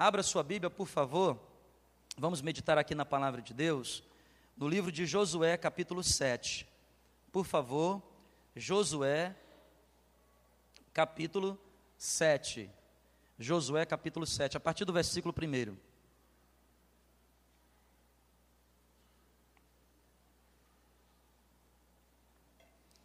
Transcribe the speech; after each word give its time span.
Abra 0.00 0.22
sua 0.22 0.42
Bíblia, 0.42 0.70
por 0.70 0.86
favor. 0.86 1.38
Vamos 2.16 2.40
meditar 2.40 2.78
aqui 2.78 2.94
na 2.94 3.04
palavra 3.04 3.42
de 3.42 3.52
Deus, 3.52 4.02
no 4.56 4.66
livro 4.66 4.90
de 4.90 5.04
Josué, 5.04 5.58
capítulo 5.58 6.02
7. 6.02 6.66
Por 7.30 7.44
favor, 7.44 8.02
Josué, 8.56 9.36
capítulo 10.94 11.58
7. 11.98 12.70
Josué, 13.38 13.84
capítulo 13.84 14.26
7, 14.26 14.56
a 14.56 14.60
partir 14.60 14.86
do 14.86 14.92
versículo 14.94 15.34
1. 15.36 15.76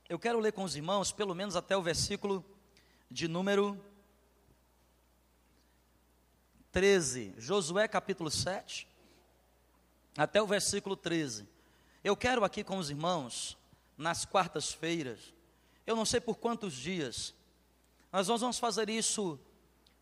Eu 0.07 0.17
quero 0.17 0.39
ler 0.39 0.53
com 0.53 0.63
os 0.63 0.77
irmãos, 0.77 1.11
pelo 1.11 1.35
menos 1.35 1.57
até 1.57 1.75
o 1.75 1.81
versículo 1.81 2.41
de 3.11 3.27
número 3.27 3.77
13. 6.75 7.35
Josué 7.37 7.87
capítulo 7.87 8.29
7, 8.29 8.85
até 10.17 10.41
o 10.41 10.45
versículo 10.45 10.97
13. 10.97 11.47
Eu 12.03 12.17
quero 12.17 12.43
aqui 12.43 12.65
com 12.65 12.77
os 12.77 12.89
irmãos, 12.89 13.57
nas 13.97 14.25
quartas-feiras, 14.25 15.33
eu 15.87 15.95
não 15.95 16.03
sei 16.03 16.19
por 16.19 16.35
quantos 16.35 16.73
dias, 16.73 17.33
mas 18.11 18.27
nós 18.27 18.41
vamos 18.41 18.59
fazer 18.59 18.89
isso 18.89 19.39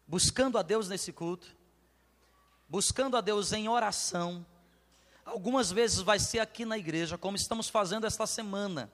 buscando 0.08 0.58
a 0.58 0.64
Deus 0.64 0.90
nesse 0.90 1.14
culto, 1.14 1.56
buscando 2.68 3.18
a 3.18 3.22
Deus 3.22 3.54
em 3.54 3.70
oração. 3.70 4.44
Algumas 5.24 5.72
vezes 5.72 6.00
vai 6.00 6.18
ser 6.18 6.40
aqui 6.40 6.66
na 6.66 6.76
igreja, 6.76 7.20
como 7.20 7.38
estamos 7.38 7.70
fazendo 7.70 8.08
esta 8.08 8.26
semana. 8.26 8.92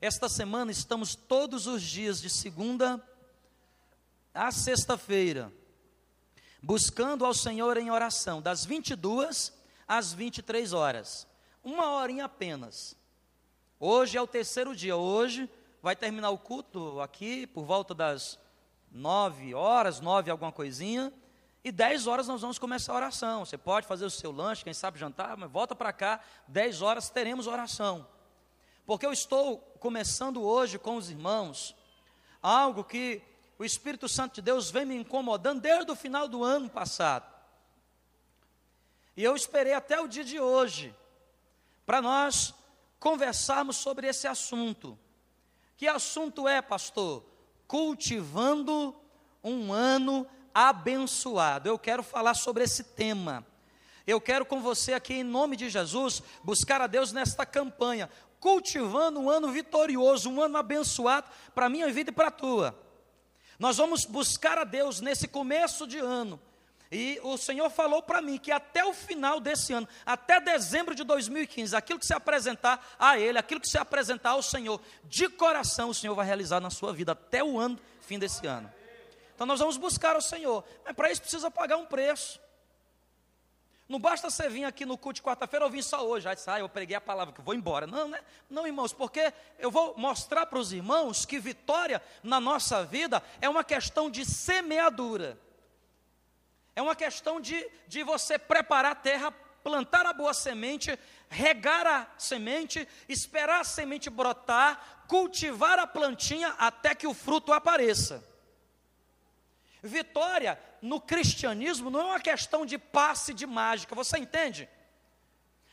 Esta 0.00 0.28
semana 0.28 0.70
estamos 0.70 1.16
todos 1.16 1.66
os 1.66 1.82
dias, 1.82 2.20
de 2.20 2.30
segunda 2.30 3.04
a 4.32 4.52
sexta-feira, 4.52 5.52
buscando 6.64 7.26
ao 7.26 7.34
Senhor 7.34 7.76
em 7.76 7.90
oração, 7.90 8.40
das 8.40 8.64
22 8.64 9.52
às 9.86 10.14
23 10.14 10.72
horas, 10.72 11.26
uma 11.62 11.90
horinha 11.90 12.24
apenas. 12.24 12.96
Hoje 13.78 14.16
é 14.16 14.22
o 14.22 14.26
terceiro 14.26 14.74
dia, 14.74 14.96
hoje 14.96 15.48
vai 15.82 15.94
terminar 15.94 16.30
o 16.30 16.38
culto 16.38 17.02
aqui 17.02 17.46
por 17.46 17.64
volta 17.64 17.92
das 17.92 18.38
9 18.90 19.52
horas, 19.54 20.00
9 20.00 20.30
alguma 20.30 20.50
coisinha, 20.50 21.12
e 21.62 21.70
10 21.70 22.06
horas 22.06 22.28
nós 22.28 22.40
vamos 22.40 22.58
começar 22.58 22.94
a 22.94 22.96
oração. 22.96 23.44
Você 23.44 23.58
pode 23.58 23.86
fazer 23.86 24.06
o 24.06 24.10
seu 24.10 24.32
lanche, 24.32 24.64
quem 24.64 24.72
sabe 24.72 24.98
jantar, 24.98 25.36
mas 25.36 25.50
volta 25.50 25.74
para 25.74 25.92
cá, 25.92 26.20
10 26.48 26.80
horas 26.80 27.10
teremos 27.10 27.46
oração. 27.46 28.08
Porque 28.86 29.04
eu 29.04 29.12
estou 29.12 29.58
começando 29.78 30.42
hoje 30.42 30.78
com 30.78 30.96
os 30.96 31.10
irmãos 31.10 31.76
algo 32.40 32.82
que 32.84 33.22
o 33.58 33.64
Espírito 33.64 34.08
Santo 34.08 34.36
de 34.36 34.42
Deus 34.42 34.70
vem 34.70 34.84
me 34.84 34.96
incomodando 34.96 35.60
desde 35.60 35.90
o 35.90 35.96
final 35.96 36.26
do 36.26 36.42
ano 36.42 36.68
passado. 36.68 37.32
E 39.16 39.22
eu 39.22 39.36
esperei 39.36 39.72
até 39.72 40.00
o 40.00 40.08
dia 40.08 40.24
de 40.24 40.40
hoje 40.40 40.94
para 41.86 42.02
nós 42.02 42.54
conversarmos 42.98 43.76
sobre 43.76 44.08
esse 44.08 44.26
assunto. 44.26 44.98
Que 45.76 45.86
assunto 45.86 46.48
é, 46.48 46.60
pastor? 46.60 47.24
Cultivando 47.66 48.94
um 49.42 49.72
ano 49.72 50.26
abençoado. 50.52 51.68
Eu 51.68 51.78
quero 51.78 52.02
falar 52.02 52.34
sobre 52.34 52.64
esse 52.64 52.82
tema. 52.82 53.46
Eu 54.06 54.20
quero 54.20 54.44
com 54.44 54.60
você 54.60 54.92
aqui, 54.92 55.14
em 55.14 55.22
nome 55.22 55.56
de 55.56 55.70
Jesus, 55.70 56.22
buscar 56.42 56.80
a 56.80 56.86
Deus 56.86 57.12
nesta 57.12 57.46
campanha 57.46 58.10
cultivando 58.44 59.18
um 59.18 59.30
ano 59.30 59.50
vitorioso, 59.50 60.28
um 60.28 60.38
ano 60.38 60.58
abençoado 60.58 61.30
para 61.54 61.64
a 61.64 61.68
minha 61.70 61.90
vida 61.90 62.10
e 62.10 62.12
para 62.12 62.28
a 62.28 62.30
tua. 62.30 62.78
Nós 63.58 63.76
vamos 63.76 64.04
buscar 64.04 64.58
a 64.58 64.64
Deus 64.64 65.00
nesse 65.00 65.28
começo 65.28 65.86
de 65.86 65.98
ano. 65.98 66.40
E 66.90 67.18
o 67.22 67.36
Senhor 67.36 67.68
falou 67.70 68.02
para 68.02 68.22
mim 68.22 68.38
que 68.38 68.52
até 68.52 68.84
o 68.84 68.92
final 68.92 69.40
desse 69.40 69.72
ano, 69.72 69.88
até 70.06 70.40
dezembro 70.40 70.94
de 70.94 71.02
2015, 71.02 71.74
aquilo 71.74 71.98
que 71.98 72.06
se 72.06 72.14
apresentar 72.14 72.94
a 72.98 73.18
Ele, 73.18 73.38
aquilo 73.38 73.60
que 73.60 73.68
se 73.68 73.78
apresentar 73.78 74.30
ao 74.30 74.42
Senhor, 74.42 74.80
de 75.04 75.28
coração, 75.28 75.88
o 75.90 75.94
Senhor 75.94 76.14
vai 76.14 76.24
realizar 76.24 76.60
na 76.60 76.70
sua 76.70 76.92
vida 76.92 77.12
até 77.12 77.42
o 77.42 77.58
ano, 77.58 77.78
fim 78.00 78.18
desse 78.18 78.46
ano. 78.46 78.72
Então 79.34 79.46
nós 79.46 79.58
vamos 79.58 79.76
buscar 79.76 80.16
o 80.16 80.22
Senhor, 80.22 80.64
mas 80.84 80.94
para 80.94 81.10
isso 81.10 81.20
precisa 81.20 81.50
pagar 81.50 81.76
um 81.76 81.86
preço. 81.86 82.38
Não 83.86 83.98
basta 83.98 84.30
você 84.30 84.48
vir 84.48 84.64
aqui 84.64 84.86
no 84.86 84.96
culto 84.96 85.16
de 85.16 85.22
quarta-feira 85.22 85.64
ou 85.64 85.70
vir 85.70 85.82
só 85.82 86.06
hoje, 86.06 86.26
aí 86.26 86.36
sai, 86.36 86.60
ah, 86.60 86.64
eu 86.64 86.68
preguei 86.68 86.96
a 86.96 87.00
palavra 87.00 87.34
que 87.34 87.40
eu 87.40 87.44
vou 87.44 87.54
embora. 87.54 87.86
Não, 87.86 88.08
né? 88.08 88.20
Não, 88.48 88.66
irmãos, 88.66 88.94
porque 88.94 89.32
eu 89.58 89.70
vou 89.70 89.94
mostrar 89.98 90.46
para 90.46 90.58
os 90.58 90.72
irmãos 90.72 91.26
que 91.26 91.38
vitória 91.38 92.02
na 92.22 92.40
nossa 92.40 92.82
vida 92.82 93.22
é 93.42 93.48
uma 93.48 93.62
questão 93.62 94.10
de 94.10 94.24
semeadura. 94.24 95.38
É 96.74 96.80
uma 96.80 96.96
questão 96.96 97.40
de, 97.40 97.70
de 97.86 98.02
você 98.02 98.38
preparar 98.38 98.92
a 98.92 98.96
terra, 98.96 99.30
plantar 99.62 100.06
a 100.06 100.14
boa 100.14 100.32
semente, 100.32 100.98
regar 101.28 101.86
a 101.86 102.08
semente, 102.18 102.88
esperar 103.06 103.60
a 103.60 103.64
semente 103.64 104.08
brotar, 104.08 105.04
cultivar 105.06 105.78
a 105.78 105.86
plantinha 105.86 106.54
até 106.58 106.94
que 106.94 107.06
o 107.06 107.14
fruto 107.14 107.52
apareça. 107.52 108.24
Vitória 109.82 110.58
no 110.84 111.00
cristianismo 111.00 111.88
não 111.88 112.00
é 112.00 112.04
uma 112.04 112.20
questão 112.20 112.66
de 112.66 112.76
passe 112.76 113.32
de 113.32 113.46
mágica, 113.46 113.94
você 113.94 114.18
entende? 114.18 114.68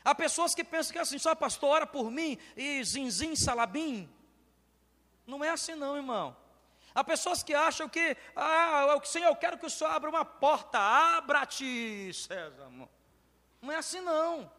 Há 0.02 0.14
pessoas 0.14 0.54
que 0.54 0.64
pensam 0.64 0.92
que 0.92 0.98
é 0.98 1.02
assim, 1.02 1.18
só 1.18 1.34
pastor, 1.34 1.68
ora 1.68 1.86
por 1.86 2.10
mim 2.10 2.38
e 2.56 2.82
zinzim, 2.82 3.36
salabim. 3.36 4.10
Não 5.26 5.44
é 5.44 5.50
assim 5.50 5.74
não, 5.74 5.96
irmão. 5.96 6.34
Há 6.94 7.04
pessoas 7.04 7.42
que 7.42 7.54
acham 7.54 7.90
que, 7.90 8.16
ah, 8.34 8.98
Senhor, 9.04 9.28
eu 9.28 9.36
quero 9.36 9.58
que 9.58 9.66
o 9.66 9.70
Senhor 9.70 9.90
abra 9.90 10.08
uma 10.08 10.24
porta, 10.24 10.78
abra-te, 10.78 12.10
César. 12.14 12.70
Não 13.60 13.70
é 13.70 13.76
assim 13.76 14.00
não. 14.00 14.50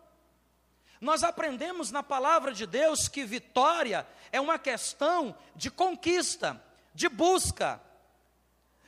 Nós 1.02 1.24
aprendemos 1.24 1.91
na 1.91 2.03
palavra 2.03 2.53
de 2.53 2.68
Deus 2.68 3.08
que 3.08 3.25
vitória 3.25 4.08
é 4.31 4.40
uma 4.40 4.59
questão 4.59 5.35
de 5.56 5.72
conquista, 5.72 6.64
de 6.94 7.09
busca, 7.09 7.81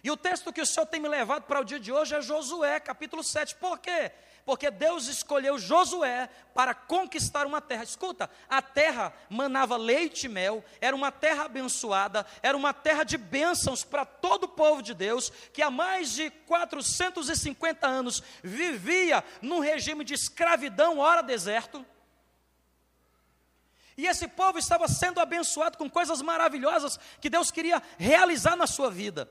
e 0.06 0.12
o 0.12 0.16
texto 0.16 0.54
que 0.54 0.62
o 0.62 0.66
Senhor 0.68 0.86
tem 0.86 1.00
me 1.00 1.10
levado 1.10 1.46
para 1.46 1.60
o 1.60 1.64
dia 1.64 1.80
de 1.80 1.92
hoje 1.92 2.14
é 2.14 2.22
Josué, 2.22 2.80
capítulo 2.80 3.24
7. 3.24 3.56
Por 3.56 3.80
quê? 3.80 4.12
Porque 4.46 4.70
Deus 4.70 5.08
escolheu 5.08 5.58
Josué 5.58 6.30
para 6.54 6.76
conquistar 6.76 7.48
uma 7.48 7.60
terra. 7.60 7.84
Escuta, 7.84 8.30
a 8.48 8.62
terra 8.62 9.12
manava 9.32 9.76
leite 9.76 10.28
e 10.28 10.30
mel, 10.30 10.64
era 10.80 10.96
uma 10.96 11.12
terra 11.12 11.46
abençoada, 11.46 12.24
era 12.44 12.56
uma 12.56 12.72
terra 12.72 13.04
de 13.04 13.18
bênçãos 13.18 13.84
para 13.84 14.06
todo 14.06 14.44
o 14.44 14.48
povo 14.48 14.84
de 14.84 14.94
Deus, 14.94 15.32
que 15.52 15.64
há 15.64 15.72
mais 15.72 16.12
de 16.12 16.30
450 16.30 17.88
anos 17.88 18.22
vivia 18.44 19.24
num 19.42 19.58
regime 19.58 20.04
de 20.04 20.14
escravidão, 20.14 21.00
ora 21.00 21.24
deserto. 21.24 21.84
E 23.98 24.06
esse 24.06 24.28
povo 24.28 24.60
estava 24.60 24.88
sendo 24.88 25.20
abençoado 25.20 25.80
com 25.80 25.90
coisas 25.90 26.22
maravilhosas 26.22 27.00
que 27.20 27.28
Deus 27.28 27.50
queria 27.50 27.82
realizar 27.98 28.56
na 28.56 28.68
sua 28.68 28.92
vida. 28.92 29.28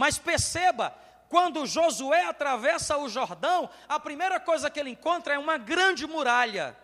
Mas 0.00 0.16
perceba, 0.16 0.96
quando 1.28 1.66
Josué 1.66 2.24
atravessa 2.24 2.96
o 2.96 3.06
Jordão, 3.06 3.68
a 3.86 4.00
primeira 4.00 4.40
coisa 4.40 4.70
que 4.70 4.80
ele 4.80 4.88
encontra 4.88 5.34
é 5.34 5.38
uma 5.38 5.58
grande 5.58 6.06
muralha, 6.06 6.74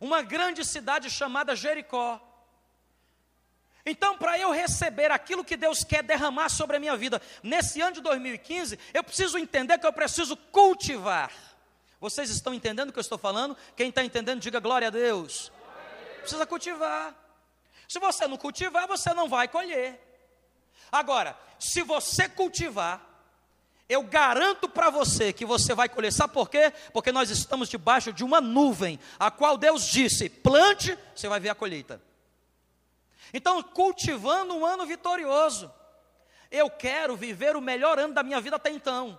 uma 0.00 0.22
grande 0.22 0.64
cidade 0.64 1.08
chamada 1.08 1.54
Jericó. 1.54 2.20
Então, 3.86 4.18
para 4.18 4.36
eu 4.36 4.50
receber 4.50 5.12
aquilo 5.12 5.44
que 5.44 5.56
Deus 5.56 5.84
quer 5.84 6.02
derramar 6.02 6.48
sobre 6.48 6.78
a 6.78 6.80
minha 6.80 6.96
vida 6.96 7.22
nesse 7.44 7.80
ano 7.80 7.92
de 7.92 8.00
2015, 8.00 8.76
eu 8.92 9.04
preciso 9.04 9.38
entender 9.38 9.78
que 9.78 9.86
eu 9.86 9.92
preciso 9.92 10.36
cultivar. 10.36 11.30
Vocês 12.00 12.28
estão 12.28 12.52
entendendo 12.52 12.88
o 12.88 12.92
que 12.92 12.98
eu 12.98 13.02
estou 13.08 13.18
falando? 13.18 13.56
Quem 13.76 13.90
está 13.90 14.02
entendendo, 14.02 14.40
diga 14.40 14.58
glória 14.58 14.88
a 14.88 14.90
Deus. 14.90 15.52
Precisa 16.22 16.44
cultivar. 16.44 17.14
Se 17.86 18.00
você 18.00 18.26
não 18.26 18.36
cultivar, 18.36 18.88
você 18.88 19.14
não 19.14 19.28
vai 19.28 19.46
colher. 19.46 20.05
Agora, 20.96 21.38
se 21.58 21.82
você 21.82 22.28
cultivar, 22.28 23.04
eu 23.88 24.02
garanto 24.02 24.68
para 24.68 24.88
você 24.90 25.32
que 25.32 25.44
você 25.44 25.74
vai 25.74 25.88
colher. 25.88 26.12
Sabe 26.12 26.32
por 26.32 26.48
quê? 26.48 26.72
Porque 26.92 27.12
nós 27.12 27.30
estamos 27.30 27.68
debaixo 27.68 28.12
de 28.12 28.24
uma 28.24 28.40
nuvem, 28.40 28.98
a 29.18 29.30
qual 29.30 29.58
Deus 29.58 29.86
disse: 29.86 30.28
plante, 30.28 30.96
você 31.14 31.28
vai 31.28 31.38
ver 31.38 31.50
a 31.50 31.54
colheita. 31.54 32.00
Então, 33.32 33.62
cultivando 33.62 34.54
um 34.54 34.64
ano 34.64 34.86
vitorioso, 34.86 35.70
eu 36.50 36.70
quero 36.70 37.14
viver 37.14 37.56
o 37.56 37.60
melhor 37.60 37.98
ano 37.98 38.14
da 38.14 38.22
minha 38.22 38.40
vida 38.40 38.56
até 38.56 38.70
então. 38.70 39.18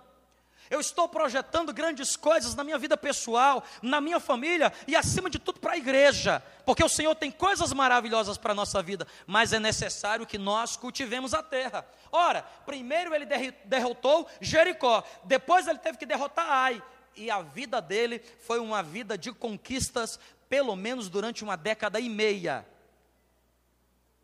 Eu 0.70 0.80
estou 0.80 1.08
projetando 1.08 1.72
grandes 1.72 2.16
coisas 2.16 2.54
na 2.54 2.62
minha 2.62 2.78
vida 2.78 2.96
pessoal, 2.96 3.64
na 3.80 4.00
minha 4.00 4.20
família 4.20 4.72
e, 4.86 4.94
acima 4.94 5.30
de 5.30 5.38
tudo, 5.38 5.60
para 5.60 5.72
a 5.72 5.76
igreja, 5.78 6.42
porque 6.66 6.84
o 6.84 6.88
Senhor 6.88 7.14
tem 7.14 7.30
coisas 7.30 7.72
maravilhosas 7.72 8.36
para 8.36 8.52
a 8.52 8.54
nossa 8.54 8.82
vida, 8.82 9.06
mas 9.26 9.52
é 9.52 9.60
necessário 9.60 10.26
que 10.26 10.36
nós 10.36 10.76
cultivemos 10.76 11.32
a 11.32 11.42
terra. 11.42 11.86
Ora, 12.12 12.42
primeiro 12.66 13.14
ele 13.14 13.26
derrotou 13.64 14.28
Jericó, 14.40 15.02
depois 15.24 15.66
ele 15.66 15.78
teve 15.78 15.98
que 15.98 16.06
derrotar 16.06 16.46
Ai, 16.48 16.82
e 17.16 17.30
a 17.30 17.42
vida 17.42 17.80
dele 17.80 18.20
foi 18.40 18.58
uma 18.58 18.82
vida 18.82 19.18
de 19.18 19.32
conquistas, 19.32 20.20
pelo 20.48 20.76
menos 20.76 21.08
durante 21.08 21.42
uma 21.42 21.56
década 21.56 21.98
e 21.98 22.08
meia. 22.08 22.66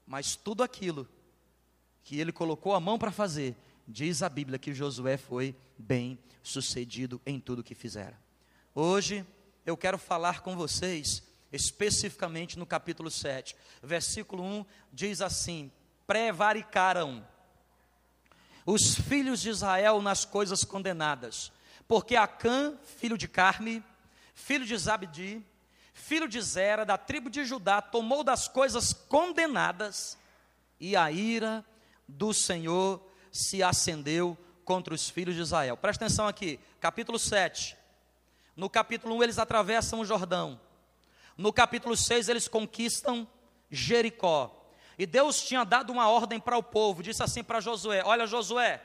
Mas 0.06 0.36
tudo 0.36 0.62
aquilo 0.62 1.08
que 2.02 2.20
ele 2.20 2.32
colocou 2.32 2.74
a 2.74 2.80
mão 2.80 2.98
para 2.98 3.10
fazer, 3.10 3.56
diz 3.86 4.22
a 4.22 4.28
Bíblia 4.28 4.58
que 4.58 4.74
Josué 4.74 5.16
foi 5.16 5.54
bem 5.78 6.18
sucedido 6.42 7.20
em 7.24 7.38
tudo 7.38 7.62
que 7.62 7.74
fizera. 7.74 8.18
Hoje 8.74 9.26
eu 9.64 9.76
quero 9.76 9.98
falar 9.98 10.40
com 10.40 10.56
vocês 10.56 11.22
especificamente 11.52 12.58
no 12.58 12.66
capítulo 12.66 13.10
7, 13.10 13.54
versículo 13.82 14.42
1 14.42 14.66
diz 14.92 15.20
assim: 15.20 15.70
prevaricaram 16.06 17.26
os 18.66 18.94
filhos 18.94 19.40
de 19.40 19.50
Israel 19.50 20.00
nas 20.00 20.24
coisas 20.24 20.64
condenadas, 20.64 21.52
porque 21.86 22.16
Acã, 22.16 22.76
filho 22.98 23.16
de 23.18 23.28
Carme, 23.28 23.84
filho 24.34 24.64
de 24.64 24.76
Zabdi, 24.76 25.44
filho 25.92 26.26
de 26.26 26.40
Zera, 26.40 26.84
da 26.84 26.98
tribo 26.98 27.30
de 27.30 27.44
Judá, 27.44 27.80
tomou 27.80 28.24
das 28.24 28.48
coisas 28.48 28.92
condenadas, 28.92 30.18
e 30.80 30.96
a 30.96 31.10
ira 31.10 31.64
do 32.08 32.34
Senhor 32.34 33.00
se 33.34 33.64
acendeu 33.64 34.38
contra 34.64 34.94
os 34.94 35.10
filhos 35.10 35.34
de 35.34 35.40
Israel. 35.40 35.76
Presta 35.76 36.04
atenção 36.04 36.28
aqui, 36.28 36.60
capítulo 36.80 37.18
7. 37.18 37.76
No 38.56 38.70
capítulo 38.70 39.16
1 39.16 39.24
eles 39.24 39.38
atravessam 39.40 39.98
o 39.98 40.04
Jordão. 40.04 40.60
No 41.36 41.52
capítulo 41.52 41.96
6 41.96 42.28
eles 42.28 42.46
conquistam 42.46 43.26
Jericó. 43.68 44.64
E 44.96 45.04
Deus 45.04 45.42
tinha 45.42 45.64
dado 45.64 45.92
uma 45.92 46.08
ordem 46.08 46.38
para 46.38 46.56
o 46.56 46.62
povo, 46.62 47.02
disse 47.02 47.24
assim 47.24 47.42
para 47.42 47.60
Josué: 47.60 48.02
Olha, 48.04 48.24
Josué, 48.24 48.80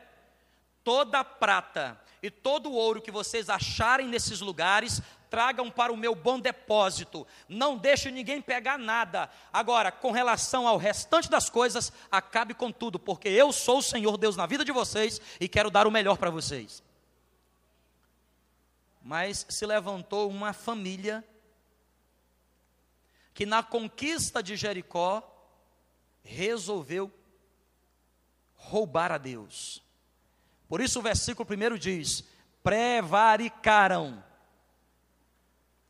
toda 0.84 1.24
prata 1.24 2.02
e 2.22 2.30
todo 2.30 2.70
o 2.70 2.74
ouro 2.74 3.02
que 3.02 3.12
vocês 3.12 3.50
acharem 3.50 4.08
nesses 4.08 4.42
lugares, 4.42 5.02
tragam 5.30 5.70
para 5.70 5.94
o 5.94 5.98
meu 5.98 6.16
bom 6.16 6.40
depósito, 6.40 7.26
não 7.48 7.78
deixe 7.78 8.10
ninguém 8.10 8.42
pegar 8.42 8.78
nada. 8.78 9.30
Agora, 9.54 9.92
com 9.92 10.12
relação 10.12 10.68
ao 10.68 10.78
restante 10.78 11.30
das 11.30 11.50
coisas, 11.50 11.94
acabe 12.12 12.54
com 12.54 12.72
tudo, 12.72 12.98
porque 13.00 13.30
eu 13.30 13.52
sou 13.52 13.78
o 13.78 13.84
Senhor 13.84 14.18
Deus 14.18 14.36
na 14.36 14.46
vida 14.46 14.66
de 14.66 14.72
vocês 14.72 15.22
e 15.40 15.48
quero 15.48 15.70
dar 15.70 15.86
o 15.86 15.92
melhor 15.92 16.18
para 16.18 16.32
vocês. 16.32 16.84
Mas 19.02 19.46
se 19.50 19.66
levantou 19.66 20.30
uma 20.30 20.52
família 20.52 21.24
que 23.34 23.46
na 23.46 23.64
conquista 23.64 24.44
de 24.44 24.58
Jericó 24.58 25.24
resolveu 26.24 27.12
roubar 28.56 29.12
a 29.12 29.18
Deus. 29.18 29.82
Por 30.70 30.80
isso 30.80 31.00
o 31.00 31.02
versículo 31.02 31.46
primeiro 31.46 31.78
diz: 31.80 32.24
prevaricaram 32.64 34.24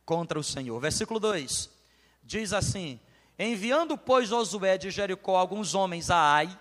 contra 0.06 0.40
o 0.40 0.42
Senhor. 0.42 0.80
Versículo 0.80 1.20
2 1.20 1.70
diz 2.24 2.54
assim: 2.54 2.98
Enviando, 3.38 3.96
pois, 3.98 4.30
Josué 4.30 4.78
de 4.78 4.90
Jericó 4.90 5.36
alguns 5.36 5.74
homens 5.74 6.10
a 6.10 6.34
Ai, 6.34 6.58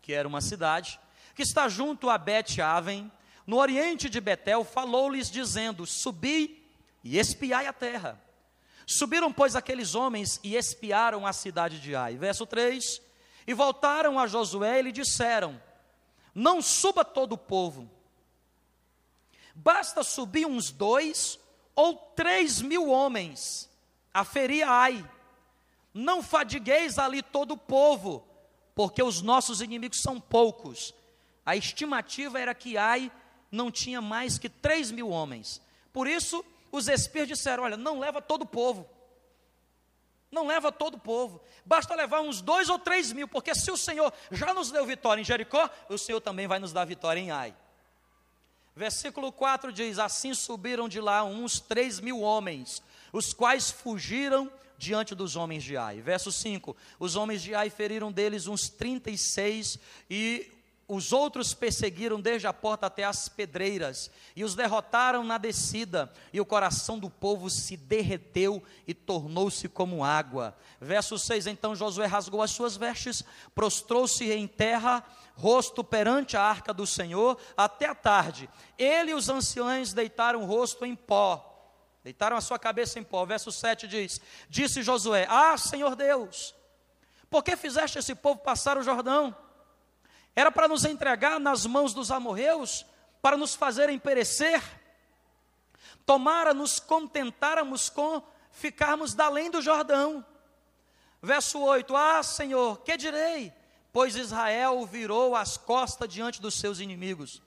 que 0.00 0.12
era 0.12 0.28
uma 0.28 0.40
cidade, 0.40 1.00
que 1.34 1.42
está 1.42 1.68
junto 1.68 2.08
a 2.08 2.16
Bet-Aven, 2.16 3.10
no 3.44 3.58
oriente 3.58 4.08
de 4.08 4.20
Betel, 4.20 4.64
falou-lhes 4.64 5.28
dizendo: 5.28 5.84
Subi 5.84 6.64
e 7.02 7.18
espiai 7.18 7.66
a 7.66 7.72
terra. 7.72 8.22
Subiram, 8.86 9.32
pois, 9.32 9.56
aqueles 9.56 9.96
homens 9.96 10.38
e 10.44 10.54
espiaram 10.54 11.26
a 11.26 11.32
cidade 11.32 11.80
de 11.80 11.96
Ai. 11.96 12.16
Verso 12.16 12.46
3: 12.46 13.02
E 13.44 13.52
voltaram 13.52 14.20
a 14.20 14.28
Josué 14.28 14.78
e 14.78 14.82
lhe 14.82 14.92
disseram: 14.92 15.60
Não 16.38 16.60
suba 16.60 17.02
todo 17.02 17.32
o 17.32 17.38
povo, 17.38 17.90
basta 19.54 20.04
subir 20.04 20.46
uns 20.46 20.70
dois 20.70 21.40
ou 21.74 21.96
três 22.14 22.60
mil 22.60 22.90
homens 22.90 23.70
a 24.12 24.22
ferir 24.22 24.68
Ai. 24.68 25.02
Não 25.94 26.22
fadigueis 26.22 26.98
ali 26.98 27.22
todo 27.22 27.52
o 27.52 27.56
povo, 27.56 28.22
porque 28.74 29.02
os 29.02 29.22
nossos 29.22 29.62
inimigos 29.62 30.02
são 30.02 30.20
poucos. 30.20 30.94
A 31.42 31.56
estimativa 31.56 32.38
era 32.38 32.54
que 32.54 32.76
Ai 32.76 33.10
não 33.50 33.70
tinha 33.70 34.02
mais 34.02 34.36
que 34.38 34.50
três 34.50 34.90
mil 34.90 35.08
homens. 35.08 35.62
Por 35.90 36.06
isso, 36.06 36.44
os 36.70 36.86
espias 36.86 37.28
disseram: 37.28 37.62
Olha, 37.62 37.78
não 37.78 37.98
leva 37.98 38.20
todo 38.20 38.42
o 38.42 38.46
povo. 38.46 38.86
Não 40.30 40.46
leva 40.46 40.72
todo 40.72 40.96
o 40.96 41.00
povo. 41.00 41.40
Basta 41.64 41.94
levar 41.94 42.20
uns 42.20 42.40
dois 42.40 42.68
ou 42.68 42.78
três 42.78 43.12
mil, 43.12 43.28
porque 43.28 43.54
se 43.54 43.70
o 43.70 43.76
Senhor 43.76 44.12
já 44.30 44.52
nos 44.52 44.70
deu 44.70 44.84
vitória 44.84 45.20
em 45.20 45.24
Jericó, 45.24 45.70
o 45.88 45.96
Senhor 45.96 46.20
também 46.20 46.46
vai 46.46 46.58
nos 46.58 46.72
dar 46.72 46.84
vitória 46.84 47.20
em 47.20 47.30
Ai. 47.30 47.54
Versículo 48.74 49.32
4 49.32 49.72
diz: 49.72 49.98
Assim 49.98 50.34
subiram 50.34 50.88
de 50.88 51.00
lá 51.00 51.24
uns 51.24 51.60
três 51.60 52.00
mil 52.00 52.20
homens, 52.20 52.82
os 53.12 53.32
quais 53.32 53.70
fugiram 53.70 54.52
diante 54.76 55.14
dos 55.14 55.36
homens 55.36 55.64
de 55.64 55.76
Ai. 55.76 56.00
Verso 56.00 56.30
5: 56.30 56.76
Os 56.98 57.16
homens 57.16 57.42
de 57.42 57.54
Ai 57.54 57.70
feriram 57.70 58.12
deles 58.12 58.46
uns 58.46 58.68
36 58.68 59.78
e 60.10 60.52
os 60.88 61.12
outros 61.12 61.52
perseguiram 61.52 62.20
desde 62.20 62.46
a 62.46 62.52
porta 62.52 62.86
até 62.86 63.02
as 63.02 63.28
pedreiras 63.28 64.08
e 64.36 64.44
os 64.44 64.54
derrotaram 64.54 65.24
na 65.24 65.36
descida, 65.36 66.12
e 66.32 66.40
o 66.40 66.46
coração 66.46 66.96
do 66.96 67.10
povo 67.10 67.50
se 67.50 67.76
derreteu 67.76 68.62
e 68.86 68.94
tornou-se 68.94 69.68
como 69.68 70.04
água. 70.04 70.56
Verso 70.80 71.18
6: 71.18 71.48
Então 71.48 71.74
Josué 71.74 72.06
rasgou 72.06 72.40
as 72.40 72.52
suas 72.52 72.76
vestes, 72.76 73.24
prostrou-se 73.52 74.30
em 74.30 74.46
terra, 74.46 75.04
rosto 75.34 75.82
perante 75.82 76.36
a 76.36 76.42
arca 76.42 76.72
do 76.72 76.86
Senhor, 76.86 77.36
até 77.56 77.86
a 77.86 77.94
tarde. 77.94 78.48
Ele 78.78 79.10
e 79.10 79.14
os 79.14 79.28
anciões 79.28 79.92
deitaram 79.92 80.42
o 80.42 80.46
rosto 80.46 80.86
em 80.86 80.94
pó, 80.94 81.74
deitaram 82.04 82.36
a 82.36 82.40
sua 82.40 82.60
cabeça 82.60 83.00
em 83.00 83.02
pó. 83.02 83.26
Verso 83.26 83.50
7 83.50 83.88
diz: 83.88 84.20
Disse 84.48 84.84
Josué: 84.84 85.26
Ah, 85.28 85.58
Senhor 85.58 85.96
Deus, 85.96 86.54
por 87.28 87.42
que 87.42 87.56
fizeste 87.56 87.98
esse 87.98 88.14
povo 88.14 88.38
passar 88.38 88.78
o 88.78 88.84
Jordão? 88.84 89.34
Era 90.36 90.52
para 90.52 90.68
nos 90.68 90.84
entregar 90.84 91.40
nas 91.40 91.64
mãos 91.64 91.94
dos 91.94 92.10
amorreus, 92.10 92.84
para 93.22 93.38
nos 93.38 93.54
fazerem 93.54 93.98
perecer. 93.98 94.62
Tomara 96.04 96.52
nos 96.52 96.78
contentáramos 96.78 97.88
com 97.88 98.22
ficarmos 98.52 99.14
da 99.14 99.24
além 99.24 99.50
do 99.50 99.62
Jordão. 99.62 100.24
Verso 101.22 101.58
8: 101.58 101.96
Ah, 101.96 102.22
Senhor, 102.22 102.82
que 102.82 102.98
direi? 102.98 103.50
Pois 103.90 104.14
Israel 104.14 104.84
virou 104.84 105.34
as 105.34 105.56
costas 105.56 106.06
diante 106.06 106.40
dos 106.40 106.54
seus 106.54 106.80
inimigos. 106.80 107.40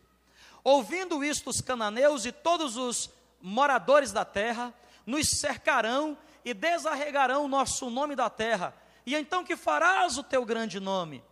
Ouvindo 0.64 1.24
isto, 1.24 1.52
os 1.52 1.62
cananeus 1.62 2.26
e 2.26 2.32
todos 2.32 2.76
os 2.76 3.12
moradores 3.40 4.12
da 4.12 4.26
terra 4.26 4.74
nos 5.06 5.30
cercarão 5.30 6.18
e 6.44 6.56
desarregarão 6.56 7.48
nosso 7.48 7.90
nome 7.92 8.16
da 8.16 8.32
terra. 8.32 8.74
E 9.06 9.16
então 9.16 9.44
que 9.44 9.56
farás 9.56 10.18
o 10.18 10.24
teu 10.24 10.44
grande 10.44 10.80
nome? 10.80 11.24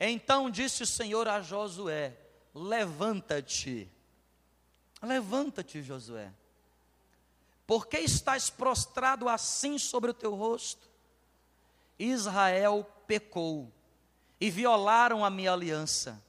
Então 0.00 0.50
disse 0.50 0.82
o 0.82 0.86
Senhor 0.86 1.26
a 1.26 1.40
Josué: 1.40 2.16
Levanta-te, 2.54 3.90
levanta-te, 5.02 5.82
Josué, 5.82 6.32
porque 7.66 7.98
estás 7.98 8.48
prostrado 8.48 9.28
assim 9.28 9.78
sobre 9.78 10.10
o 10.10 10.14
teu 10.14 10.34
rosto? 10.34 10.88
Israel 11.98 12.86
pecou 13.06 13.72
e 14.40 14.50
violaram 14.50 15.24
a 15.24 15.30
minha 15.30 15.52
aliança. 15.52 16.22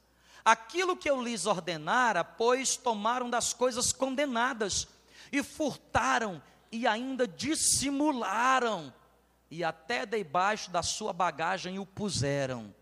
Aquilo 0.43 0.97
que 0.97 1.07
eu 1.07 1.21
lhes 1.21 1.45
ordenara, 1.45 2.23
pois 2.23 2.75
tomaram 2.75 3.29
das 3.29 3.53
coisas 3.53 3.93
condenadas 3.93 4.87
e 5.31 5.43
furtaram 5.43 6.41
e 6.71 6.87
ainda 6.87 7.27
dissimularam 7.27 8.91
e 9.51 9.63
até 9.63 10.07
debaixo 10.07 10.71
da 10.71 10.81
sua 10.81 11.13
bagagem 11.13 11.77
o 11.77 11.85
puseram 11.85 12.73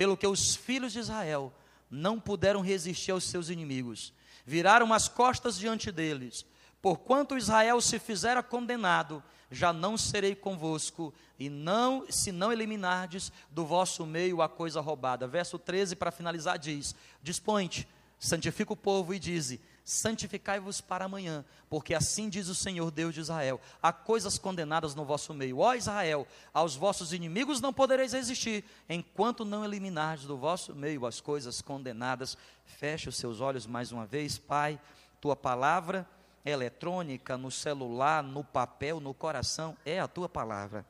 pelo 0.00 0.16
que 0.16 0.26
os 0.26 0.56
filhos 0.56 0.94
de 0.94 0.98
Israel 0.98 1.52
não 1.90 2.18
puderam 2.18 2.62
resistir 2.62 3.10
aos 3.10 3.24
seus 3.24 3.50
inimigos, 3.50 4.14
viraram 4.46 4.94
as 4.94 5.08
costas 5.08 5.58
diante 5.58 5.92
deles. 5.92 6.46
Porquanto 6.80 7.36
Israel 7.36 7.78
se 7.82 7.98
fizera 7.98 8.42
condenado, 8.42 9.22
já 9.50 9.74
não 9.74 9.98
serei 9.98 10.34
convosco, 10.34 11.12
e 11.38 11.50
não, 11.50 12.06
se 12.08 12.32
não 12.32 12.50
eliminardes 12.50 13.30
do 13.50 13.66
vosso 13.66 14.06
meio 14.06 14.40
a 14.40 14.48
coisa 14.48 14.80
roubada. 14.80 15.28
Verso 15.28 15.58
13, 15.58 15.94
para 15.94 16.10
finalizar, 16.10 16.58
diz: 16.58 16.94
Dispõe-te, 17.22 17.86
santifica 18.18 18.72
o 18.72 18.76
povo 18.78 19.12
e 19.12 19.18
dize: 19.18 19.60
santificai-vos 19.84 20.80
para 20.80 21.04
amanhã, 21.04 21.44
porque 21.68 21.94
assim 21.94 22.28
diz 22.28 22.48
o 22.48 22.54
Senhor 22.54 22.90
Deus 22.90 23.14
de 23.14 23.20
Israel: 23.20 23.60
há 23.82 23.92
coisas 23.92 24.38
condenadas 24.38 24.94
no 24.94 25.04
vosso 25.04 25.34
meio. 25.34 25.58
Ó 25.58 25.74
Israel, 25.74 26.26
aos 26.52 26.76
vossos 26.76 27.12
inimigos 27.12 27.60
não 27.60 27.72
podereis 27.72 28.12
resistir, 28.12 28.64
enquanto 28.88 29.44
não 29.44 29.64
eliminardes 29.64 30.26
do 30.26 30.36
vosso 30.36 30.74
meio 30.74 31.06
as 31.06 31.20
coisas 31.20 31.60
condenadas. 31.60 32.36
Feche 32.64 33.08
os 33.08 33.16
seus 33.16 33.40
olhos 33.40 33.66
mais 33.66 33.92
uma 33.92 34.06
vez, 34.06 34.38
Pai, 34.38 34.80
tua 35.20 35.34
palavra 35.34 36.08
eletrônica, 36.44 37.36
no 37.36 37.50
celular, 37.50 38.22
no 38.22 38.42
papel, 38.42 39.00
no 39.00 39.12
coração, 39.12 39.76
é 39.84 40.00
a 40.00 40.08
tua 40.08 40.28
palavra. 40.28 40.86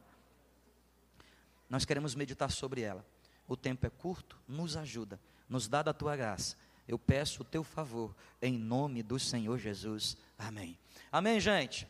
Nós 1.68 1.85
queremos 1.85 2.14
meditar 2.14 2.50
sobre 2.50 2.82
ela. 2.82 3.04
O 3.49 3.56
tempo 3.56 3.87
é 3.87 3.90
curto, 3.90 4.37
nos 4.47 4.76
ajuda, 4.76 5.18
nos 5.49 5.66
dá 5.66 5.82
da 5.82 5.92
tua 5.92 6.14
graça 6.14 6.56
eu 6.90 6.99
peço 6.99 7.42
o 7.42 7.44
teu 7.44 7.62
favor, 7.62 8.16
em 8.42 8.59
nome 8.59 9.00
do 9.00 9.16
Senhor 9.16 9.56
Jesus. 9.59 10.16
Amém. 10.37 10.76
Amém, 11.12 11.38
gente. 11.38 11.87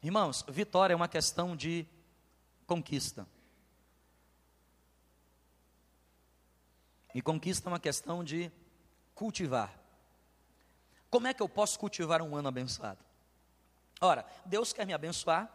Irmãos, 0.00 0.44
vitória 0.48 0.94
é 0.94 0.96
uma 0.96 1.08
questão 1.08 1.56
de 1.56 1.84
conquista. 2.64 3.26
E 7.12 7.20
conquista 7.20 7.68
é 7.68 7.72
uma 7.72 7.80
questão 7.80 8.22
de 8.22 8.52
cultivar. 9.16 9.76
Como 11.10 11.26
é 11.26 11.34
que 11.34 11.42
eu 11.42 11.48
posso 11.48 11.76
cultivar 11.76 12.22
um 12.22 12.36
ano 12.36 12.46
abençoado? 12.46 13.00
Ora, 14.00 14.24
Deus 14.44 14.72
quer 14.72 14.86
me 14.86 14.94
abençoar, 14.94 15.50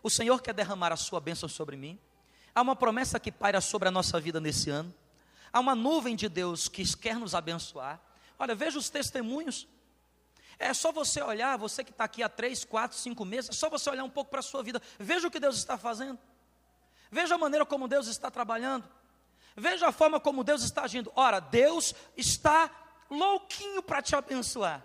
o 0.00 0.10
Senhor 0.10 0.40
quer 0.40 0.54
derramar 0.54 0.92
a 0.92 0.96
sua 0.96 1.18
bênção 1.18 1.48
sobre 1.48 1.76
mim, 1.76 1.98
há 2.54 2.62
uma 2.62 2.76
promessa 2.76 3.18
que 3.18 3.32
paira 3.32 3.60
sobre 3.60 3.88
a 3.88 3.90
nossa 3.90 4.20
vida 4.20 4.40
nesse 4.40 4.70
ano, 4.70 4.94
há 5.54 5.60
uma 5.60 5.76
nuvem 5.76 6.16
de 6.16 6.28
Deus 6.28 6.68
que 6.68 6.84
quer 6.96 7.14
nos 7.14 7.32
abençoar. 7.32 8.00
Olha, 8.36 8.56
veja 8.56 8.76
os 8.76 8.90
testemunhos. 8.90 9.68
É 10.58 10.74
só 10.74 10.90
você 10.90 11.22
olhar, 11.22 11.56
você 11.56 11.84
que 11.84 11.92
está 11.92 12.04
aqui 12.04 12.24
há 12.24 12.28
três, 12.28 12.64
quatro, 12.64 12.98
cinco 12.98 13.24
meses, 13.24 13.50
é 13.50 13.52
só 13.52 13.70
você 13.70 13.88
olhar 13.88 14.02
um 14.02 14.10
pouco 14.10 14.32
para 14.32 14.40
a 14.40 14.42
sua 14.42 14.64
vida. 14.64 14.82
Veja 14.98 15.28
o 15.28 15.30
que 15.30 15.38
Deus 15.38 15.56
está 15.56 15.78
fazendo. 15.78 16.18
Veja 17.08 17.36
a 17.36 17.38
maneira 17.38 17.64
como 17.64 17.86
Deus 17.86 18.08
está 18.08 18.32
trabalhando. 18.32 18.88
Veja 19.56 19.86
a 19.86 19.92
forma 19.92 20.18
como 20.18 20.42
Deus 20.42 20.64
está 20.64 20.82
agindo. 20.82 21.12
Ora, 21.14 21.38
Deus 21.38 21.94
está 22.16 22.68
louquinho 23.08 23.80
para 23.80 24.02
te 24.02 24.16
abençoar. 24.16 24.84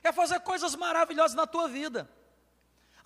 Quer 0.00 0.14
fazer 0.14 0.40
coisas 0.40 0.74
maravilhosas 0.74 1.34
na 1.34 1.46
tua 1.46 1.68
vida. 1.68 2.10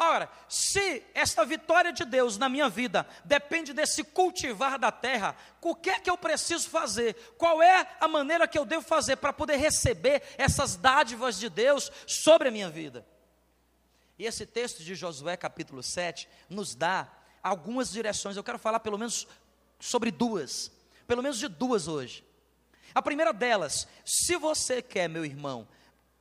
Ora, 0.03 0.31
se 0.49 1.03
esta 1.13 1.45
vitória 1.45 1.93
de 1.93 2.07
Deus 2.07 2.39
na 2.39 2.49
minha 2.49 2.71
vida 2.71 3.07
depende 3.23 3.75
desse 3.75 4.03
cultivar 4.03 4.79
da 4.79 4.91
terra, 4.91 5.37
o 5.61 5.75
que 5.75 5.91
é 5.91 6.01
que 6.01 6.09
eu 6.09 6.17
preciso 6.17 6.71
fazer? 6.71 7.15
Qual 7.37 7.63
é 7.63 7.87
a 8.01 8.09
maneira 8.09 8.49
que 8.49 8.59
eu 8.59 8.65
devo 8.65 8.83
fazer 8.83 9.17
para 9.17 9.31
poder 9.31 9.57
receber 9.57 10.23
essas 10.39 10.75
dádivas 10.75 11.39
de 11.39 11.51
Deus 11.51 11.93
sobre 12.07 12.49
a 12.49 12.51
minha 12.51 12.71
vida? 12.71 13.07
E 14.19 14.25
esse 14.25 14.47
texto 14.47 14.83
de 14.83 14.95
Josué, 14.95 15.37
capítulo 15.37 15.83
7, 15.83 16.27
nos 16.49 16.75
dá 16.75 17.07
algumas 17.43 17.91
direções. 17.91 18.39
Eu 18.39 18.45
quero 18.45 18.59
falar 18.59 18.81
pelo 18.81 18.97
menos 18.97 19.29
sobre 19.79 20.11
duas, 20.11 20.73
pelo 21.07 21.23
menos 21.23 21.39
de 21.39 21.47
duas 21.47 21.89
hoje. 21.89 22.25
A 22.95 23.03
primeira 23.03 23.35
delas, 23.35 23.87
se 24.03 24.39
você 24.39 24.81
quer, 24.81 25.11
meu 25.11 25.27
irmão, 25.27 25.69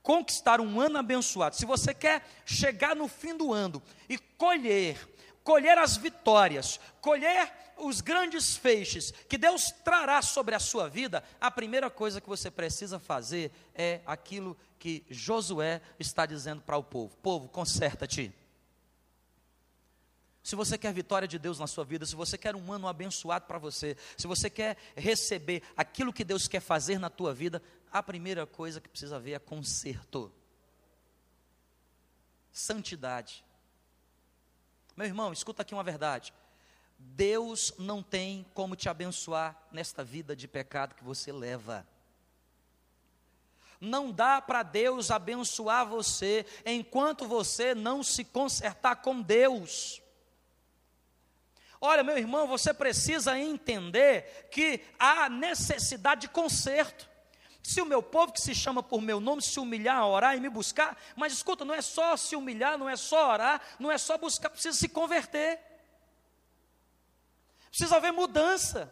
conquistar 0.02 0.62
um 0.62 0.80
ano 0.80 0.98
abençoado, 0.98 1.56
se 1.56 1.66
você 1.66 1.94
quer 1.94 2.26
chegar 2.46 2.96
no 2.96 3.08
fim 3.08 3.36
do 3.36 3.54
ano 3.54 3.82
e 4.08 4.18
colher, 4.18 4.98
colher 5.44 5.78
as 5.78 5.98
vitórias, 5.98 6.80
colher 7.02 7.52
os 7.78 8.02
grandes 8.02 8.56
feixes 8.56 9.12
que 9.28 9.38
Deus 9.38 9.72
trará 9.84 10.22
sobre 10.22 10.56
a 10.56 10.60
sua 10.60 10.90
vida, 10.90 11.24
a 11.40 11.50
primeira 11.50 11.90
coisa 11.90 12.20
que 12.20 12.28
você 12.28 12.52
precisa 12.52 13.00
fazer 13.00 13.52
é 13.74 14.02
aquilo 14.06 14.58
que 14.78 15.06
Josué 15.10 15.82
está 16.00 16.26
dizendo 16.26 16.62
para 16.62 16.78
o 16.78 16.84
povo: 16.84 17.16
povo, 17.18 17.48
conserta-te. 17.48 18.34
Se 20.42 20.56
você 20.56 20.78
quer 20.78 20.94
vitória 20.94 21.28
de 21.28 21.38
Deus 21.38 21.60
na 21.60 21.68
sua 21.68 21.84
vida, 21.84 22.06
se 22.06 22.16
você 22.16 22.38
quer 22.38 22.56
um 22.56 22.72
ano 22.72 22.88
abençoado 22.88 23.46
para 23.46 23.60
você, 23.60 23.96
se 24.18 24.26
você 24.26 24.50
quer 24.50 24.78
receber 24.96 25.62
aquilo 25.76 26.14
que 26.14 26.24
Deus 26.24 26.48
quer 26.48 26.62
fazer 26.62 26.98
na 26.98 27.10
tua 27.10 27.34
vida, 27.34 27.62
a 27.92 28.04
primeira 28.04 28.46
coisa 28.46 28.80
que 28.80 28.90
precisa 28.90 29.20
ver 29.20 29.34
é 29.34 29.40
conserto. 29.40 30.32
Santidade. 32.52 33.46
Meu 34.96 35.08
irmão, 35.08 35.32
escuta 35.32 35.62
aqui 35.62 35.74
uma 35.74 35.84
verdade. 35.84 36.34
Deus 36.98 37.74
não 37.78 38.04
tem 38.04 38.46
como 38.54 38.76
te 38.76 38.90
abençoar 38.90 39.58
nesta 39.72 40.04
vida 40.04 40.36
de 40.36 40.48
pecado 40.48 40.96
que 40.96 41.04
você 41.04 41.32
leva. 41.32 41.88
Não 43.80 44.12
dá 44.12 44.42
para 44.42 44.62
Deus 44.62 45.10
abençoar 45.10 45.88
você 45.88 46.46
enquanto 46.66 47.26
você 47.26 47.74
não 47.74 48.04
se 48.04 48.26
consertar 48.26 48.98
com 48.98 49.22
Deus. 49.22 50.02
Olha, 51.80 52.04
meu 52.04 52.18
irmão, 52.18 52.46
você 52.46 52.74
precisa 52.74 53.40
entender 53.40 54.50
que 54.52 54.82
há 55.00 55.30
necessidade 55.30 56.22
de 56.22 56.28
conserto. 56.28 57.09
Se 57.62 57.82
o 57.82 57.86
meu 57.86 58.02
povo 58.02 58.32
que 58.32 58.42
se 58.42 58.56
chama 58.56 58.82
por 58.82 59.02
meu 59.02 59.20
nome 59.20 59.42
se 59.42 59.60
humilhar, 59.60 60.06
orar 60.08 60.36
e 60.36 60.40
me 60.40 60.50
buscar, 60.50 60.98
mas 61.16 61.34
escuta, 61.34 61.66
não 61.66 61.74
é 61.74 61.82
só 61.82 62.16
se 62.16 62.36
humilhar, 62.36 62.78
não 62.78 62.90
é 62.90 62.96
só 62.96 63.32
orar, 63.32 63.62
não 63.78 63.92
é 63.92 63.98
só 63.98 64.18
buscar, 64.18 64.50
precisa 64.50 64.78
se 64.78 64.90
converter. 64.90 65.60
Precisa 67.70 67.98
haver 67.98 68.12
mudança. 68.12 68.92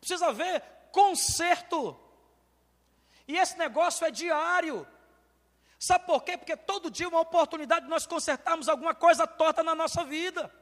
Precisa 0.00 0.26
haver 0.28 0.62
conserto. 0.92 1.98
E 3.26 3.36
esse 3.36 3.56
negócio 3.56 4.06
é 4.06 4.10
diário. 4.10 4.86
Sabe 5.78 6.06
por 6.06 6.24
quê? 6.24 6.36
Porque 6.36 6.56
todo 6.56 6.90
dia 6.90 7.06
é 7.06 7.08
uma 7.08 7.20
oportunidade 7.20 7.84
de 7.84 7.90
nós 7.90 8.06
consertarmos 8.06 8.68
alguma 8.68 8.94
coisa 8.94 9.26
torta 9.26 9.62
na 9.62 9.74
nossa 9.74 10.04
vida. 10.04 10.52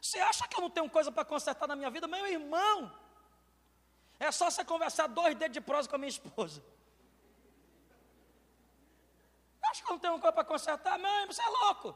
Você 0.00 0.20
acha 0.20 0.46
que 0.46 0.56
eu 0.56 0.60
não 0.60 0.70
tenho 0.70 0.88
coisa 0.88 1.10
para 1.10 1.24
consertar 1.24 1.66
na 1.66 1.74
minha 1.74 1.90
vida? 1.90 2.06
Meu 2.06 2.26
irmão, 2.26 2.92
é 4.18 4.30
só 4.32 4.50
você 4.50 4.64
conversar 4.64 5.06
dois 5.06 5.34
dedos 5.36 5.54
de 5.54 5.60
prosa 5.60 5.88
com 5.88 5.96
a 5.96 5.98
minha 5.98 6.08
esposa. 6.08 6.62
Acho 9.70 9.82
que 9.82 9.88
eu 9.88 9.94
não 9.94 9.98
tenho 9.98 10.18
coisa 10.18 10.32
para 10.32 10.44
consertar, 10.44 10.98
mãe, 10.98 11.26
você 11.26 11.42
é 11.42 11.48
louco. 11.48 11.94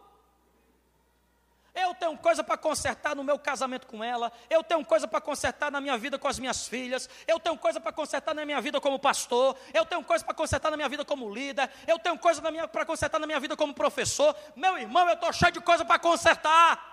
Eu 1.74 1.94
tenho 1.94 2.16
coisa 2.18 2.44
para 2.44 2.58
consertar 2.58 3.16
no 3.16 3.24
meu 3.24 3.38
casamento 3.38 3.86
com 3.86 4.04
ela, 4.04 4.30
eu 4.50 4.62
tenho 4.62 4.84
coisa 4.84 5.08
para 5.08 5.22
consertar 5.22 5.70
na 5.70 5.80
minha 5.80 5.96
vida 5.96 6.18
com 6.18 6.28
as 6.28 6.38
minhas 6.38 6.68
filhas, 6.68 7.08
eu 7.26 7.40
tenho 7.40 7.56
coisa 7.56 7.80
para 7.80 7.90
consertar 7.90 8.34
na 8.34 8.44
minha 8.44 8.60
vida 8.60 8.78
como 8.78 8.98
pastor, 8.98 9.56
eu 9.72 9.86
tenho 9.86 10.04
coisa 10.04 10.22
para 10.22 10.34
consertar 10.34 10.70
na 10.70 10.76
minha 10.76 10.88
vida 10.88 11.02
como 11.02 11.32
líder, 11.32 11.70
eu 11.86 11.98
tenho 11.98 12.18
coisa 12.18 12.42
para 12.68 12.84
consertar 12.84 13.18
na 13.18 13.26
minha 13.26 13.40
vida 13.40 13.56
como 13.56 13.72
professor. 13.72 14.36
Meu 14.54 14.76
irmão, 14.76 15.08
eu 15.08 15.14
estou 15.14 15.32
cheio 15.32 15.52
de 15.52 15.62
coisa 15.62 15.82
para 15.82 15.98
consertar. 15.98 16.92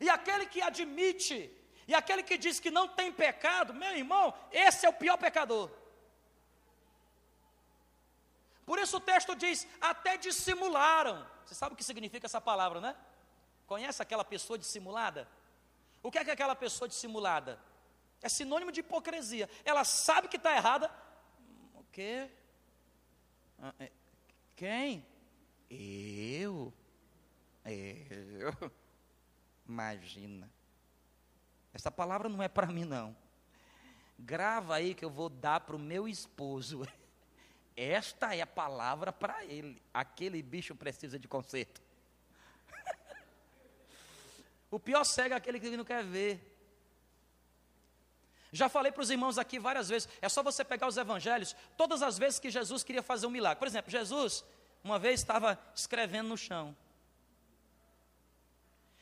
E 0.00 0.08
aquele 0.08 0.46
que 0.46 0.62
admite 0.62 1.57
e 1.88 1.94
aquele 1.94 2.22
que 2.22 2.36
diz 2.36 2.60
que 2.60 2.70
não 2.70 2.86
tem 2.86 3.10
pecado, 3.10 3.72
meu 3.72 3.96
irmão, 3.96 4.34
esse 4.52 4.84
é 4.84 4.88
o 4.90 4.92
pior 4.92 5.16
pecador. 5.16 5.70
Por 8.66 8.78
isso 8.78 8.98
o 8.98 9.00
texto 9.00 9.34
diz: 9.34 9.66
até 9.80 10.18
dissimularam. 10.18 11.26
Você 11.46 11.54
sabe 11.54 11.72
o 11.72 11.76
que 11.76 11.82
significa 11.82 12.26
essa 12.26 12.42
palavra, 12.42 12.78
né? 12.78 12.94
Conhece 13.66 14.02
aquela 14.02 14.22
pessoa 14.22 14.58
dissimulada? 14.58 15.26
O 16.02 16.10
que 16.10 16.18
é 16.18 16.24
que 16.24 16.28
é 16.28 16.34
aquela 16.34 16.54
pessoa 16.54 16.86
dissimulada? 16.86 17.58
É 18.20 18.28
sinônimo 18.28 18.70
de 18.70 18.80
hipocrisia. 18.80 19.48
Ela 19.64 19.82
sabe 19.82 20.28
que 20.28 20.36
está 20.36 20.54
errada. 20.54 20.90
O 21.74 21.84
quê? 21.90 22.30
Ah, 23.58 23.72
é, 23.80 23.90
quem? 24.54 25.06
Eu? 25.70 26.70
Eu? 27.64 28.72
Imagina. 29.66 30.57
Essa 31.72 31.90
palavra 31.90 32.28
não 32.28 32.42
é 32.42 32.48
para 32.48 32.66
mim, 32.66 32.84
não. 32.84 33.16
Grava 34.18 34.74
aí 34.74 34.94
que 34.94 35.04
eu 35.04 35.10
vou 35.10 35.28
dar 35.28 35.60
para 35.60 35.76
o 35.76 35.78
meu 35.78 36.08
esposo. 36.08 36.86
Esta 37.76 38.34
é 38.34 38.40
a 38.40 38.46
palavra 38.46 39.12
para 39.12 39.44
ele. 39.44 39.80
Aquele 39.94 40.42
bicho 40.42 40.74
precisa 40.74 41.18
de 41.18 41.28
conserto. 41.28 41.80
o 44.70 44.80
pior 44.80 45.04
cego 45.04 45.34
é 45.34 45.36
aquele 45.36 45.60
que 45.60 45.76
não 45.76 45.84
quer 45.84 46.04
ver. 46.04 46.56
Já 48.50 48.68
falei 48.68 48.90
para 48.90 49.02
os 49.02 49.10
irmãos 49.10 49.38
aqui 49.38 49.58
várias 49.58 49.88
vezes. 49.88 50.08
É 50.20 50.28
só 50.28 50.42
você 50.42 50.64
pegar 50.64 50.88
os 50.88 50.96
evangelhos. 50.96 51.54
Todas 51.76 52.02
as 52.02 52.18
vezes 52.18 52.40
que 52.40 52.50
Jesus 52.50 52.82
queria 52.82 53.02
fazer 53.02 53.26
um 53.26 53.30
milagre. 53.30 53.58
Por 53.58 53.68
exemplo, 53.68 53.90
Jesus, 53.90 54.44
uma 54.82 54.98
vez 54.98 55.20
estava 55.20 55.58
escrevendo 55.74 56.28
no 56.28 56.36
chão. 56.36 56.74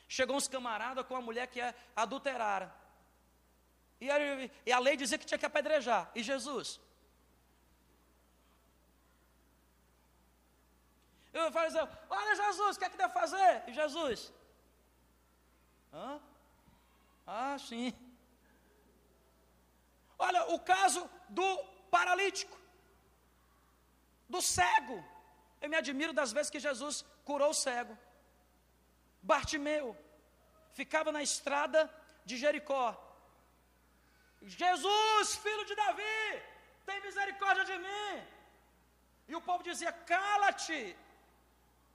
Chegou 0.07 0.35
uns 0.35 0.47
camaradas 0.47 1.05
com 1.05 1.13
uma 1.15 1.21
mulher 1.21 1.47
que 1.47 1.59
é 1.59 1.73
adulterara. 1.95 2.73
E 3.99 4.07
e 4.65 4.71
a 4.71 4.79
lei 4.79 4.95
dizia 4.95 5.17
que 5.17 5.25
tinha 5.25 5.37
que 5.37 5.45
apedrejar. 5.45 6.09
E 6.15 6.23
Jesus? 6.23 6.79
Eu 11.33 11.51
falei 11.51 11.67
assim, 11.69 11.97
olha 12.09 12.35
Jesus, 12.35 12.75
o 12.75 12.79
que 12.79 12.85
é 12.85 12.89
que 12.89 12.97
deve 12.97 13.13
fazer? 13.13 13.63
E 13.67 13.73
Jesus? 13.73 14.33
Hã? 15.93 16.19
Ah, 17.25 17.57
sim. 17.59 17.93
Olha, 20.17 20.45
o 20.55 20.59
caso 20.59 21.07
do 21.29 21.47
paralítico, 21.91 22.57
do 24.27 24.41
cego. 24.41 25.03
Eu 25.61 25.69
me 25.69 25.75
admiro 25.75 26.13
das 26.13 26.31
vezes 26.31 26.49
que 26.49 26.59
Jesus 26.59 27.05
curou 27.25 27.49
o 27.51 27.53
cego. 27.53 27.97
Bartimeu 29.31 29.85
ficava 30.79 31.11
na 31.15 31.21
estrada 31.29 31.81
de 32.29 32.35
Jericó. 32.43 32.85
Jesus, 34.59 35.35
filho 35.45 35.65
de 35.69 35.75
Davi, 35.83 36.19
tem 36.87 37.01
misericórdia 37.07 37.65
de 37.71 37.77
mim. 37.85 38.13
E 39.27 39.35
o 39.39 39.41
povo 39.47 39.63
dizia: 39.69 39.91
Cala-te, 40.11 40.81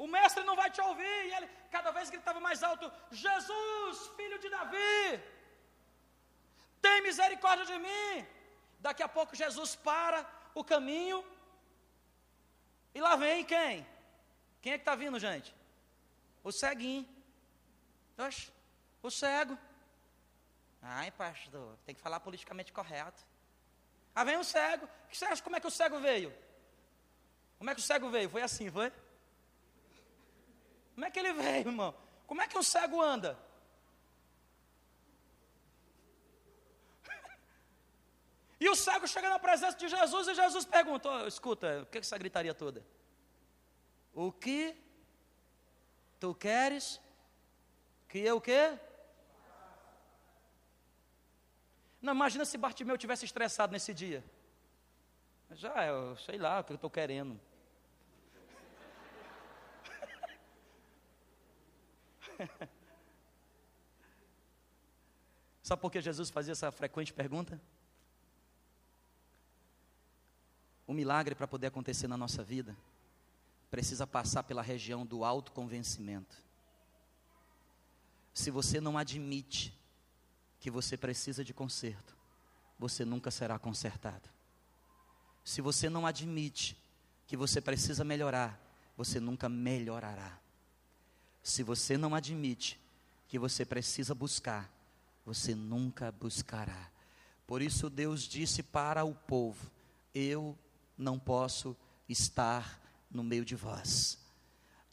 o 0.05 0.07
mestre 0.15 0.43
não 0.49 0.57
vai 0.62 0.69
te 0.71 0.81
ouvir. 0.89 1.21
E 1.29 1.35
ele 1.37 1.49
cada 1.77 1.91
vez 1.97 2.11
gritava 2.15 2.41
mais 2.49 2.62
alto: 2.71 2.93
Jesus, 3.11 3.97
filho 4.19 4.39
de 4.45 4.51
Davi, 4.57 5.23
tem 6.85 7.07
misericórdia 7.09 7.67
de 7.73 7.79
mim. 7.87 8.27
Daqui 8.87 9.03
a 9.09 9.12
pouco 9.17 9.41
Jesus 9.45 9.73
para 9.89 10.21
o 10.61 10.65
caminho. 10.73 11.21
E 12.95 13.01
lá 13.07 13.15
vem 13.25 13.45
quem? 13.55 13.87
Quem 14.61 14.73
é 14.73 14.79
que 14.79 14.83
está 14.83 14.97
vindo, 15.05 15.25
gente? 15.29 15.51
O 16.45 16.53
ceguinho. 16.61 17.07
Oxe, 18.19 18.52
o 19.02 19.11
cego. 19.11 19.59
Ai, 20.81 21.11
pastor, 21.11 21.76
tem 21.85 21.95
que 21.95 22.00
falar 22.00 22.21
politicamente 22.21 22.73
correto. 22.73 23.25
Aí 24.14 24.25
vem 24.25 24.37
um 24.37 24.45
cego. 24.45 24.88
Que 25.09 25.16
você 25.16 25.25
acha 25.25 25.42
como 25.42 25.57
é 25.57 25.61
que 25.61 25.66
o 25.66 25.71
cego 25.71 26.00
veio? 26.00 26.33
Como 27.59 27.71
é 27.71 27.75
que 27.75 27.81
o 27.81 27.85
cego 27.85 28.11
veio? 28.11 28.28
Foi 28.28 28.42
assim, 28.42 28.71
foi? 28.71 28.92
Como 30.95 31.07
é 31.07 31.11
que 31.11 31.19
ele 31.19 31.33
veio, 31.33 31.69
irmão? 31.69 31.95
Como 32.26 32.42
é 32.42 32.49
que 32.49 32.59
um 32.59 32.62
cego 32.62 33.00
anda? 33.00 33.38
E 38.62 38.69
o 38.69 38.76
cego 38.76 39.09
chega 39.09 39.28
na 39.28 39.40
presença 39.40 39.76
de 39.76 39.88
Jesus 39.88 40.28
e 40.28 40.35
Jesus 40.35 40.64
pergunta: 40.64 41.09
oh, 41.09 41.26
escuta, 41.26 41.83
o 41.83 41.87
que 41.87 41.99
é 41.99 42.00
essa 42.00 42.16
gritaria 42.16 42.54
toda? 42.54 42.85
O 44.14 44.31
que 44.31 44.76
tu 46.21 46.33
queres 46.33 47.00
que 48.12 48.19
eu 48.19 48.37
o 48.37 48.40
quê? 48.42 48.78
Não, 52.02 52.12
imagina 52.12 52.45
se 52.45 52.59
Bartimeu 52.59 52.99
tivesse 52.99 53.25
estressado 53.25 53.73
nesse 53.73 53.95
dia. 53.95 54.23
Já, 55.52 55.87
eu 55.87 56.14
sei 56.19 56.37
lá 56.37 56.61
o 56.61 56.64
que 56.64 56.73
eu 56.73 56.75
estou 56.75 56.90
querendo. 56.90 57.40
Sabe 65.62 65.81
por 65.81 65.90
que 65.90 66.02
Jesus 66.02 66.28
fazia 66.28 66.52
essa 66.52 66.71
frequente 66.71 67.14
pergunta? 67.14 67.59
O 70.87 70.92
milagre 70.92 71.35
para 71.35 71.49
poder 71.49 71.69
acontecer 71.69 72.09
na 72.09 72.19
nossa 72.19 72.45
vida 72.45 72.76
precisa 73.71 74.07
passar 74.07 74.42
pela 74.42 74.61
região 74.61 75.07
do 75.07 75.25
autoconvencimento. 75.25 76.51
Se 78.33 78.51
você 78.51 78.81
não 78.81 78.97
admite 78.97 79.77
que 80.59 80.71
você 80.71 80.97
precisa 80.97 81.45
de 81.45 81.53
conserto, 81.53 82.17
você 82.79 83.05
nunca 83.05 83.31
será 83.31 83.59
consertado. 83.59 84.29
Se 85.45 85.61
você 85.61 85.89
não 85.89 86.07
admite 86.07 86.77
que 87.27 87.37
você 87.37 87.61
precisa 87.61 88.05
melhorar, 88.05 88.61
você 88.97 89.19
nunca 89.19 89.49
melhorará. 89.49 90.39
Se 91.43 91.62
você 91.62 91.97
não 91.97 92.15
admite 92.15 92.81
que 93.27 93.39
você 93.39 93.65
precisa 93.65 94.15
buscar, 94.15 94.71
você 95.25 95.55
nunca 95.55 96.12
buscará. 96.12 96.91
Por 97.47 97.61
isso 97.61 97.91
Deus 97.91 98.23
disse 98.23 98.62
para 98.62 99.05
o 99.05 99.15
povo: 99.15 99.71
Eu 100.15 100.57
não 100.97 101.19
posso 101.19 101.77
estar 102.09 102.81
no 103.11 103.23
meio 103.23 103.45
de 103.45 103.57
vós. 103.57 104.19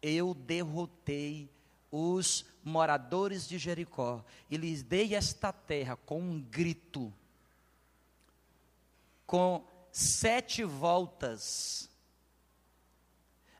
Eu 0.01 0.33
derrotei 0.33 1.49
os 1.91 2.45
moradores 2.63 3.47
de 3.47 3.57
Jericó 3.57 4.23
e 4.49 4.57
lhes 4.57 4.83
dei 4.83 5.15
esta 5.15 5.51
terra 5.51 5.95
com 5.95 6.19
um 6.19 6.41
grito, 6.41 7.13
com 9.25 9.65
sete 9.91 10.63
voltas. 10.63 11.89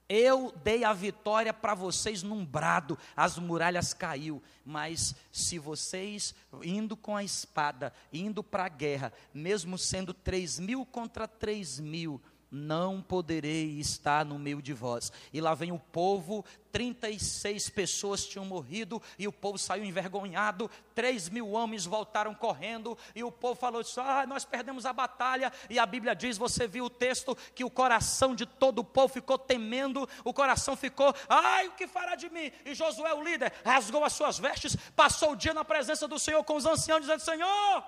Eu 0.08 0.52
dei 0.64 0.84
a 0.84 0.92
vitória 0.92 1.54
para 1.54 1.76
vocês 1.76 2.24
num 2.24 2.44
brado, 2.44 2.98
as 3.16 3.38
muralhas 3.38 3.94
caiu, 3.94 4.42
mas 4.66 5.14
se 5.32 5.60
vocês 5.60 6.34
indo 6.64 6.98
com 6.98 7.16
a 7.16 7.24
espada, 7.24 7.94
indo 8.12 8.44
para 8.44 8.66
a 8.66 8.70
guerra, 8.70 9.14
mesmo 9.32 9.78
sendo 9.78 10.12
três 10.12 10.58
mil 10.58 10.84
contra 10.84 11.28
três 11.28 11.80
mil, 11.80 12.20
não 12.52 13.02
poderei 13.02 13.80
estar 13.80 14.26
no 14.26 14.40
meio 14.40 14.62
de 14.62 14.74
vós. 14.74 15.12
E 15.32 15.40
lá 15.40 15.54
vem 15.54 15.72
o 15.72 15.80
povo, 15.80 16.44
36 16.72 17.70
pessoas 17.70 18.26
tinham 18.26 18.46
morrido, 18.46 19.02
e 19.18 19.28
o 19.28 19.32
povo 19.32 19.58
saiu 19.58 19.84
envergonhado, 19.84 20.70
3 20.96 21.30
mil 21.30 21.52
homens 21.52 21.86
voltaram 21.86 22.34
correndo, 22.34 22.98
e 23.16 23.24
o 23.24 23.32
povo 23.32 23.60
falou 23.60 23.82
assim: 23.82 24.00
ah, 24.00 24.26
nós 24.28 24.46
perdemos 24.46 24.86
a 24.86 24.94
batalha, 24.94 25.52
e 25.70 25.78
a 25.78 25.86
Bíblia 25.86 26.16
diz, 26.16 26.38
você 26.38 26.68
viu 26.68 26.86
o 26.86 26.90
texto, 26.90 27.36
que 27.54 27.64
o 27.64 27.70
coração 27.70 28.36
de 28.36 28.46
todo 28.46 28.80
o 28.80 28.84
povo 28.84 29.14
ficou 29.14 29.38
temendo, 29.38 30.08
o 30.24 30.34
coração 30.34 30.76
ficou, 30.76 31.14
ai, 31.28 31.68
o 31.68 31.74
que 31.74 31.88
fará 31.88 32.16
de 32.16 32.30
mim? 32.30 32.52
E 32.66 32.74
Josué, 32.74 33.14
o 33.14 33.24
líder, 33.24 33.54
rasgou 33.64 34.04
as 34.04 34.14
suas 34.14 34.40
vestes, 34.40 34.76
passou 34.96 35.34
o 35.34 35.36
dia 35.36 35.54
na 35.54 35.66
presença 35.66 36.08
do 36.08 36.20
Senhor 36.20 36.44
com 36.44 36.56
os 36.56 36.66
anciãos, 36.66 37.02
dizendo: 37.02 37.22
Senhor, 37.22 37.84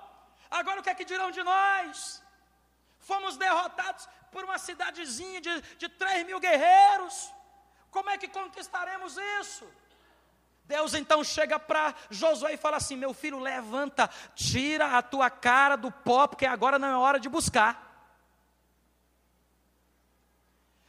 agora 0.50 0.80
o 0.80 0.84
que 0.84 0.90
é 0.90 0.96
que 0.96 1.06
dirão 1.06 1.32
de 1.32 1.44
nós? 1.44 2.21
Fomos 3.02 3.38
derrotados, 3.38 4.08
por 4.32 4.44
uma 4.44 4.58
cidadezinha 4.58 5.42
de, 5.42 5.62
de 5.78 5.90
3 5.90 6.26
mil 6.26 6.40
guerreiros. 6.40 7.34
Como 7.90 8.10
é 8.10 8.18
que 8.18 8.28
conquistaremos 8.28 9.18
isso? 9.42 9.68
Deus 10.64 10.94
então 10.94 11.22
chega 11.24 11.60
para 11.60 11.94
Josué 12.10 12.54
e 12.54 12.58
fala 12.58 12.78
assim: 12.78 12.96
Meu 12.96 13.14
filho, 13.14 13.40
levanta, 13.40 14.10
tira 14.36 14.98
a 14.98 15.02
tua 15.02 15.30
cara 15.30 15.76
do 15.76 15.92
pó, 15.92 16.28
porque 16.28 16.46
agora 16.46 16.80
não 16.80 16.88
é 16.88 16.96
hora 16.96 17.20
de 17.20 17.28
buscar. 17.28 17.92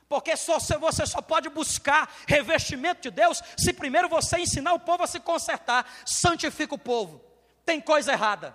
Porque 0.09 0.37
só, 0.37 0.59
você 0.79 1.07
só 1.07 1.23
pode 1.23 1.49
buscar 1.49 2.09
revestimento 2.29 3.01
de 3.01 3.11
Deus 3.11 3.43
se 3.57 3.73
primeiro 3.73 4.11
você 4.11 4.39
ensinar 4.39 4.75
o 4.75 4.79
povo 4.79 5.03
a 5.03 5.07
se 5.07 5.19
consertar. 5.19 5.91
Santifica 6.05 6.75
o 6.75 6.79
povo. 6.79 7.25
Tem 7.65 7.81
coisa 7.81 8.13
errada. 8.13 8.55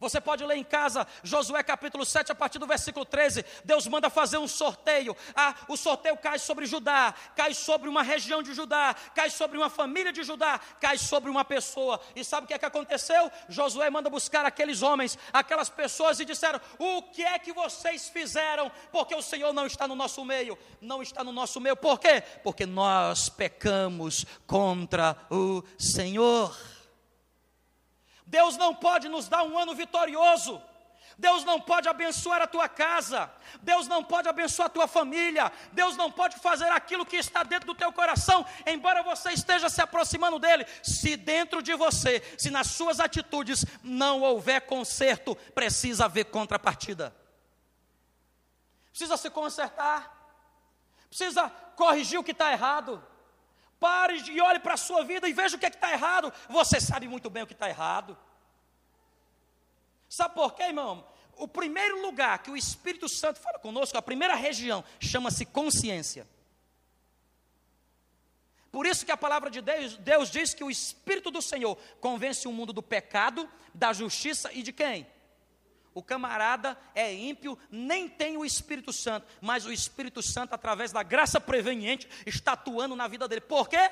Você 0.00 0.20
pode 0.20 0.44
ler 0.44 0.56
em 0.56 0.62
casa, 0.62 1.06
Josué 1.24 1.60
capítulo 1.64 2.04
7, 2.04 2.30
a 2.30 2.34
partir 2.34 2.60
do 2.60 2.66
versículo 2.68 3.04
13. 3.04 3.44
Deus 3.64 3.86
manda 3.88 4.08
fazer 4.08 4.38
um 4.38 4.46
sorteio. 4.46 5.16
Ah, 5.34 5.54
o 5.66 5.76
sorteio 5.76 6.16
cai 6.16 6.38
sobre 6.38 6.66
Judá, 6.66 7.12
cai 7.34 7.52
sobre 7.52 7.88
uma 7.88 8.02
região 8.02 8.40
de 8.40 8.54
Judá, 8.54 8.94
cai 9.12 9.28
sobre 9.28 9.58
uma 9.58 9.68
família 9.68 10.12
de 10.12 10.22
Judá, 10.22 10.60
cai 10.80 10.96
sobre 10.96 11.28
uma 11.28 11.44
pessoa. 11.44 12.00
E 12.14 12.22
sabe 12.22 12.44
o 12.44 12.46
que 12.46 12.54
é 12.54 12.58
que 12.58 12.64
aconteceu? 12.64 13.28
Josué 13.48 13.90
manda 13.90 14.08
buscar 14.08 14.46
aqueles 14.46 14.82
homens, 14.82 15.18
aquelas 15.32 15.68
pessoas, 15.68 16.20
e 16.20 16.24
disseram: 16.24 16.60
O 16.78 17.02
que 17.02 17.24
é 17.24 17.36
que 17.36 17.52
vocês 17.52 18.08
fizeram? 18.08 18.70
Porque 18.92 19.16
o 19.16 19.22
Senhor 19.22 19.52
não 19.52 19.66
está 19.66 19.88
no 19.88 19.96
nosso 19.96 20.24
meio. 20.24 20.56
Não 20.80 21.02
está 21.02 21.24
no 21.24 21.32
nosso 21.32 21.60
meio. 21.60 21.76
Por 21.76 21.98
quê? 21.98 22.22
Porque 22.44 22.66
nós 22.66 23.28
pecamos 23.28 24.24
contra 24.46 25.16
o 25.28 25.64
Senhor. 25.76 26.56
Deus 28.28 28.56
não 28.56 28.74
pode 28.74 29.08
nos 29.08 29.26
dar 29.26 29.42
um 29.42 29.58
ano 29.58 29.74
vitorioso. 29.74 30.62
Deus 31.16 31.44
não 31.44 31.60
pode 31.60 31.88
abençoar 31.88 32.40
a 32.40 32.46
tua 32.46 32.68
casa, 32.68 33.28
Deus 33.60 33.88
não 33.88 34.04
pode 34.04 34.28
abençoar 34.28 34.66
a 34.66 34.70
tua 34.70 34.86
família, 34.86 35.50
Deus 35.72 35.96
não 35.96 36.12
pode 36.12 36.38
fazer 36.38 36.66
aquilo 36.66 37.04
que 37.04 37.16
está 37.16 37.42
dentro 37.42 37.66
do 37.66 37.74
teu 37.74 37.92
coração, 37.92 38.46
embora 38.64 39.02
você 39.02 39.32
esteja 39.32 39.68
se 39.68 39.82
aproximando 39.82 40.38
dele. 40.38 40.64
Se 40.80 41.16
dentro 41.16 41.60
de 41.60 41.74
você, 41.74 42.22
se 42.38 42.50
nas 42.50 42.68
suas 42.68 43.00
atitudes 43.00 43.64
não 43.82 44.20
houver 44.22 44.60
conserto, 44.60 45.34
precisa 45.56 46.04
haver 46.04 46.26
contrapartida. 46.26 47.12
Precisa 48.90 49.16
se 49.16 49.28
consertar, 49.28 50.14
precisa 51.08 51.50
corrigir 51.74 52.20
o 52.20 52.24
que 52.24 52.30
está 52.30 52.52
errado. 52.52 53.04
Pare 53.78 54.16
e 54.30 54.40
olhe 54.40 54.58
para 54.58 54.74
a 54.74 54.76
sua 54.76 55.04
vida 55.04 55.28
e 55.28 55.32
veja 55.32 55.56
o 55.56 55.58
que 55.58 55.66
é 55.66 55.68
está 55.68 55.92
errado. 55.92 56.32
Você 56.48 56.80
sabe 56.80 57.06
muito 57.06 57.30
bem 57.30 57.42
o 57.42 57.46
que 57.46 57.52
está 57.52 57.68
errado. 57.68 58.16
Sabe 60.08 60.34
por 60.34 60.54
quê, 60.54 60.64
irmão? 60.64 61.06
O 61.36 61.46
primeiro 61.46 62.02
lugar 62.02 62.42
que 62.42 62.50
o 62.50 62.56
Espírito 62.56 63.08
Santo 63.08 63.40
fala 63.40 63.58
conosco, 63.58 63.96
a 63.96 64.02
primeira 64.02 64.34
região, 64.34 64.84
chama-se 64.98 65.44
consciência. 65.46 66.26
Por 68.72 68.86
isso 68.86 69.06
que 69.06 69.12
a 69.12 69.16
palavra 69.16 69.50
de 69.50 69.60
Deus, 69.60 69.96
Deus 69.96 70.30
diz 70.30 70.52
que 70.52 70.64
o 70.64 70.70
Espírito 70.70 71.30
do 71.30 71.40
Senhor 71.40 71.76
convence 72.00 72.46
o 72.46 72.52
mundo 72.52 72.72
do 72.72 72.82
pecado, 72.82 73.48
da 73.72 73.92
justiça 73.92 74.52
e 74.52 74.62
de 74.62 74.72
quem? 74.72 75.06
O 75.98 76.02
camarada 76.02 76.78
é 76.94 77.12
ímpio, 77.12 77.58
nem 77.68 78.08
tem 78.08 78.36
o 78.36 78.44
Espírito 78.44 78.92
Santo, 78.92 79.26
mas 79.40 79.66
o 79.66 79.72
Espírito 79.72 80.22
Santo, 80.22 80.54
através 80.54 80.92
da 80.92 81.02
graça 81.02 81.40
preveniente, 81.40 82.08
está 82.24 82.52
atuando 82.52 82.94
na 82.94 83.08
vida 83.08 83.26
dele. 83.26 83.40
Por 83.40 83.68
quê? 83.68 83.90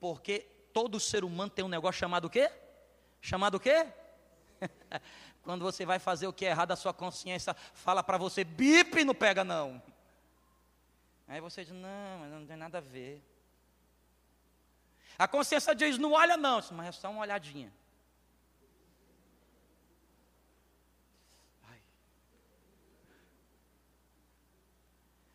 Porque 0.00 0.38
todo 0.72 0.98
ser 0.98 1.22
humano 1.22 1.50
tem 1.50 1.62
um 1.62 1.68
negócio 1.68 1.98
chamado 1.98 2.28
o 2.28 2.30
quê? 2.30 2.50
Chamado 3.20 3.56
o 3.56 3.60
quê? 3.60 3.88
Quando 5.44 5.60
você 5.60 5.84
vai 5.84 5.98
fazer 5.98 6.26
o 6.26 6.32
que 6.32 6.46
é 6.46 6.48
errado, 6.48 6.72
a 6.72 6.76
sua 6.76 6.94
consciência 6.94 7.54
fala 7.74 8.02
para 8.02 8.16
você, 8.16 8.42
bip, 8.42 9.04
não 9.04 9.14
pega 9.14 9.44
não. 9.44 9.82
Aí 11.28 11.42
você 11.42 11.62
diz, 11.62 11.74
não, 11.74 12.20
mas 12.20 12.32
não 12.32 12.46
tem 12.46 12.56
nada 12.56 12.78
a 12.78 12.80
ver. 12.80 13.22
A 15.18 15.28
consciência 15.28 15.74
diz, 15.74 15.98
não 15.98 16.12
olha 16.12 16.38
não, 16.38 16.58
mas 16.72 16.86
é 16.86 16.92
só 16.92 17.10
uma 17.10 17.20
olhadinha. 17.20 17.70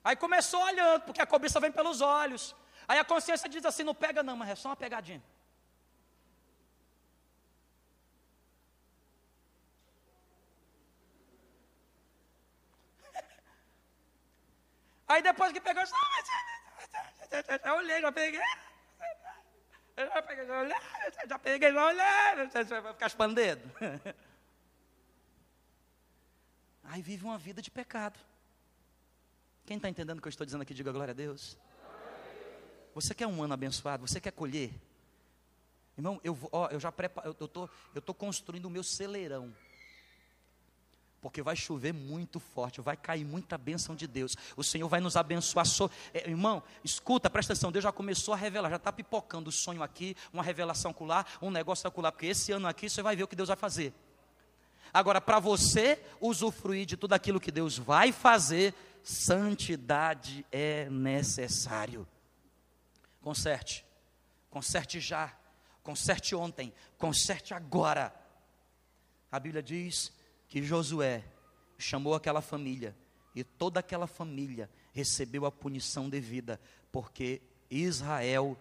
Aí 0.05 0.15
começou 0.15 0.61
olhando, 0.61 1.01
porque 1.01 1.19
a 1.19 1.25
cobiça 1.25 1.59
vem 1.59 1.71
pelos 1.71 1.99
olhos. 1.99 2.55
Aí 2.87 2.99
a 2.99 3.03
consciência 3.03 3.49
diz 3.49 3.65
assim: 3.65 3.83
não 3.83 3.95
pega, 3.95 4.21
não, 4.21 4.37
mas 4.37 4.49
é 4.49 4.55
só 4.55 4.69
uma 4.69 4.75
pegadinha. 4.75 5.23
Aí 15.07 15.23
depois 15.23 15.51
que 15.51 15.59
pegou, 15.59 15.81
eu 17.63 17.73
olhei, 17.73 17.99
já 18.01 18.11
peguei. 18.11 18.41
Já 19.97 20.21
peguei, 20.21 20.45
já 21.27 21.39
peguei, 21.39 21.71
você 21.71 22.81
vai 22.81 22.93
ficar 22.93 23.09
chupando 23.09 23.33
dedo. 23.33 23.71
Aí 26.83 27.01
vive 27.01 27.25
uma 27.25 27.39
vida 27.39 27.59
de 27.59 27.71
pecado. 27.71 28.19
Quem 29.65 29.77
está 29.77 29.89
entendendo 29.89 30.19
o 30.19 30.21
que 30.21 30.27
eu 30.27 30.29
estou 30.29 30.45
dizendo 30.45 30.61
aqui, 30.61 30.73
diga 30.73 30.91
glória 30.91 31.11
a 31.11 31.15
Deus. 31.15 31.57
Você 32.93 33.15
quer 33.15 33.27
um 33.27 33.41
ano 33.41 33.53
abençoado? 33.53 34.07
Você 34.07 34.21
quer 34.21 34.31
colher? 34.31 34.71
Irmão, 35.97 36.19
eu, 36.23 36.37
ó, 36.51 36.67
eu 36.67 36.79
já 36.79 36.91
preparo, 36.91 37.35
eu 37.39 37.69
eu 37.95 38.01
tô 38.01 38.13
construindo 38.13 38.65
o 38.65 38.69
meu 38.69 38.83
celeirão. 38.83 39.51
Porque 41.19 41.41
vai 41.41 41.55
chover 41.55 41.91
muito 41.91 42.39
forte, 42.39 42.79
vai 42.79 42.95
cair 42.95 43.25
muita 43.25 43.57
bênção 43.57 43.95
de 43.95 44.05
Deus. 44.05 44.35
O 44.55 44.63
Senhor 44.63 44.87
vai 44.87 45.01
nos 45.01 45.17
abençoar. 45.17 45.65
So, 45.65 45.89
é, 46.13 46.29
irmão, 46.29 46.61
escuta, 46.83 47.27
presta 47.29 47.53
atenção. 47.53 47.71
Deus 47.71 47.83
já 47.83 47.91
começou 47.91 48.35
a 48.35 48.37
revelar, 48.37 48.69
já 48.69 48.75
está 48.75 48.93
pipocando 48.93 49.49
o 49.49 49.51
sonho 49.51 49.81
aqui, 49.81 50.15
uma 50.31 50.43
revelação 50.43 50.91
acular, 50.91 51.25
um 51.41 51.49
negócio 51.49 51.87
acular. 51.87 52.11
Porque 52.11 52.27
esse 52.27 52.51
ano 52.51 52.67
aqui 52.67 52.87
você 52.87 53.01
vai 53.01 53.15
ver 53.15 53.23
o 53.23 53.27
que 53.27 53.35
Deus 53.35 53.47
vai 53.47 53.57
fazer. 53.57 53.91
Agora, 54.93 55.19
para 55.19 55.39
você 55.39 55.99
usufruir 56.21 56.85
de 56.85 56.95
tudo 56.95 57.13
aquilo 57.13 57.39
que 57.39 57.51
Deus 57.51 57.77
vai 57.77 58.11
fazer, 58.11 58.73
santidade 59.05 60.43
é 60.51 60.89
necessário. 60.89 62.07
Conserte, 63.21 63.85
conserte 64.49 64.99
já, 64.99 65.31
conserte 65.83 66.35
ontem, 66.35 66.73
conserte 66.97 67.53
agora. 67.53 68.13
A 69.31 69.39
Bíblia 69.39 69.61
diz 69.61 70.11
que 70.47 70.63
Josué 70.63 71.23
chamou 71.77 72.15
aquela 72.15 72.41
família 72.41 72.95
e 73.35 73.43
toda 73.43 73.79
aquela 73.79 74.07
família 74.07 74.69
recebeu 74.91 75.45
a 75.45 75.51
punição 75.51 76.09
devida, 76.09 76.59
porque 76.91 77.43
Israel 77.69 78.57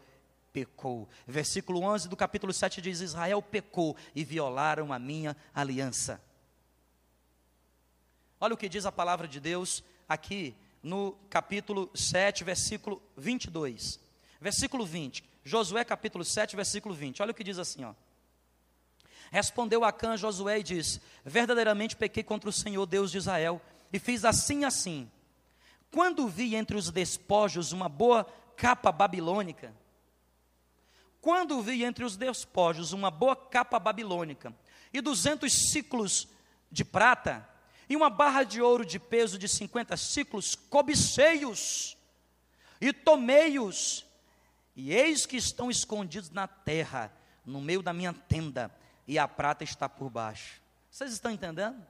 pecou. 0.52 1.08
Versículo 1.26 1.80
11 1.80 2.06
do 2.06 2.16
capítulo 2.16 2.52
7 2.52 2.82
diz: 2.82 3.00
Israel 3.00 3.40
pecou 3.40 3.96
e 4.14 4.22
violaram 4.24 4.92
a 4.92 4.98
minha 4.98 5.34
aliança. 5.54 6.22
Olha 8.38 8.52
o 8.52 8.58
que 8.58 8.68
diz 8.68 8.84
a 8.84 8.92
palavra 8.92 9.26
de 9.26 9.40
Deus 9.40 9.82
aqui 10.08 10.54
no 10.82 11.12
capítulo 11.30 11.90
7, 11.94 12.44
versículo 12.44 13.02
22. 13.16 13.98
Versículo 14.40 14.84
20. 14.84 15.24
Josué 15.44 15.84
capítulo 15.84 16.24
7, 16.24 16.56
versículo 16.56 16.94
20. 16.94 17.22
Olha 17.22 17.30
o 17.30 17.34
que 17.34 17.44
diz 17.44 17.58
assim, 17.58 17.84
ó. 17.84 17.94
Respondeu 19.30 19.84
Acã 19.84 20.16
Josué 20.16 20.60
e 20.60 20.62
disse: 20.62 21.00
Verdadeiramente 21.24 21.96
pequei 21.96 22.22
contra 22.22 22.48
o 22.48 22.52
Senhor 22.52 22.86
Deus 22.86 23.10
de 23.10 23.18
Israel 23.18 23.60
e 23.92 23.98
fiz 23.98 24.24
assim 24.24 24.64
assim. 24.64 25.10
Quando 25.90 26.28
vi 26.28 26.54
entre 26.54 26.76
os 26.76 26.90
despojos 26.90 27.72
uma 27.72 27.88
boa 27.88 28.24
capa 28.56 28.92
babilônica, 28.92 29.74
quando 31.20 31.60
vi 31.62 31.84
entre 31.84 32.04
os 32.04 32.16
despojos 32.16 32.92
uma 32.92 33.10
boa 33.10 33.34
capa 33.34 33.78
babilônica 33.78 34.54
e 34.92 35.00
duzentos 35.00 35.70
ciclos 35.70 36.28
de 36.70 36.84
prata 36.84 37.48
e 37.88 37.96
uma 37.96 38.08
barra 38.08 38.42
de 38.42 38.60
ouro 38.60 38.84
de 38.84 38.98
peso 38.98 39.38
de 39.38 39.48
cinquenta 39.48 39.96
ciclos, 39.96 40.54
cobicei-os 40.54 41.96
e 42.80 42.92
tomei-os, 42.92 44.04
e 44.76 44.92
eis 44.92 45.26
que 45.26 45.36
estão 45.36 45.70
escondidos 45.70 46.30
na 46.30 46.46
terra, 46.46 47.12
no 47.44 47.60
meio 47.60 47.82
da 47.82 47.92
minha 47.92 48.12
tenda, 48.12 48.70
e 49.06 49.18
a 49.18 49.28
prata 49.28 49.64
está 49.64 49.88
por 49.88 50.10
baixo. 50.10 50.60
Vocês 50.90 51.12
estão 51.12 51.30
entendendo? 51.30 51.84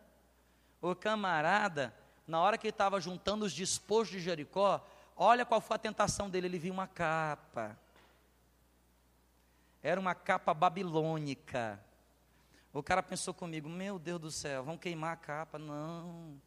O 0.80 0.94
camarada, 0.94 1.94
na 2.26 2.40
hora 2.40 2.58
que 2.58 2.66
ele 2.66 2.72
estava 2.72 3.00
juntando 3.00 3.44
os 3.44 3.52
despojos 3.52 4.12
de 4.12 4.20
Jericó, 4.20 4.86
olha 5.16 5.44
qual 5.44 5.60
foi 5.60 5.76
a 5.76 5.78
tentação 5.78 6.28
dele, 6.28 6.46
ele 6.46 6.58
viu 6.58 6.72
uma 6.72 6.86
capa 6.86 7.78
era 9.84 10.00
uma 10.00 10.14
capa 10.14 10.54
babilônica. 10.54 11.78
O 12.74 12.82
cara 12.82 13.02
pensou 13.04 13.32
comigo: 13.32 13.68
Meu 13.68 14.00
Deus 14.00 14.20
do 14.20 14.30
céu, 14.32 14.64
vão 14.64 14.76
queimar 14.76 15.12
a 15.12 15.16
capa. 15.16 15.58
Não. 15.58 16.40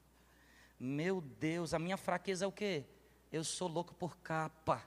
Meu 0.78 1.22
Deus, 1.22 1.74
a 1.74 1.80
minha 1.80 1.96
fraqueza 1.96 2.44
é 2.44 2.48
o 2.48 2.52
quê? 2.52 2.84
Eu 3.32 3.46
sou 3.46 3.70
louco 3.70 3.96
por 3.96 4.18
capa. 4.18 4.84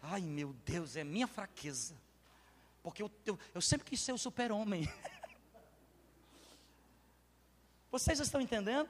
Ai, 0.00 0.20
meu 0.20 0.52
Deus, 0.64 0.94
é 0.94 1.02
minha 1.02 1.26
fraqueza. 1.26 1.96
Porque 2.80 3.02
eu, 3.02 3.10
eu, 3.26 3.36
eu 3.52 3.60
sempre 3.60 3.84
quis 3.90 4.00
ser 4.00 4.12
o 4.12 4.18
super-homem. 4.18 4.88
Vocês 7.90 8.20
estão 8.20 8.40
entendendo? 8.40 8.88